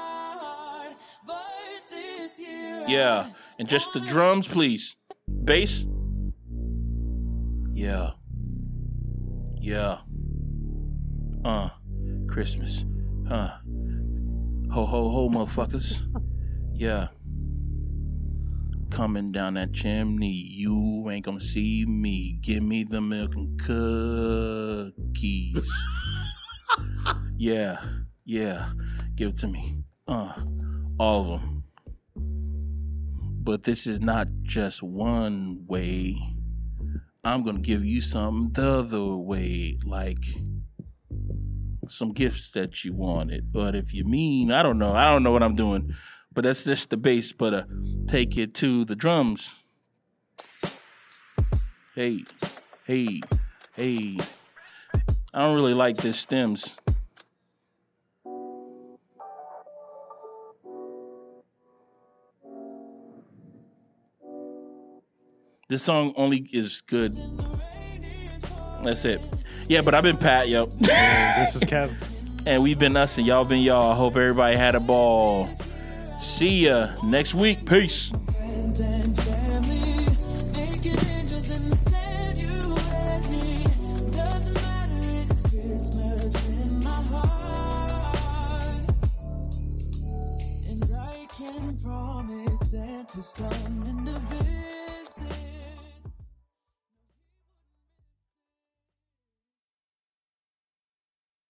[2.38, 3.30] Yeah.
[3.58, 4.96] And just the drums, please.
[5.44, 5.86] Bass.
[7.72, 8.10] Yeah.
[9.60, 9.98] Yeah.
[11.44, 11.70] Uh.
[12.34, 12.84] Christmas.
[13.28, 13.58] Huh.
[14.72, 16.02] Ho ho ho, motherfuckers.
[16.72, 17.08] Yeah.
[18.90, 22.38] Coming down that chimney, you ain't gonna see me.
[22.42, 24.92] Give me the milk and cookies.
[27.36, 27.80] yeah,
[28.24, 28.70] yeah.
[29.14, 29.84] Give it to me.
[30.08, 30.32] Uh,
[30.98, 31.53] all of them.
[33.44, 36.16] But this is not just one way.
[37.22, 40.24] I'm gonna give you something the other way, like
[41.86, 43.52] some gifts that you wanted.
[43.52, 45.94] But if you mean, I don't know, I don't know what I'm doing.
[46.32, 47.32] But that's just the bass.
[47.32, 47.64] But uh,
[48.08, 49.54] take it to the drums.
[51.94, 52.24] Hey,
[52.84, 53.20] hey,
[53.76, 54.18] hey.
[55.34, 56.76] I don't really like this stems.
[65.74, 67.10] This song only is good.
[68.84, 69.20] That's it.
[69.66, 70.66] Yeah, but I've been Pat, yo.
[70.66, 72.00] This is Kev.
[72.46, 73.90] and we've been us and y'all been y'all.
[73.90, 75.48] I hope everybody had a ball.
[76.20, 77.66] See ya next week.
[77.68, 78.10] Peace.
[78.10, 80.06] friends and family,
[80.52, 81.74] naked angels in the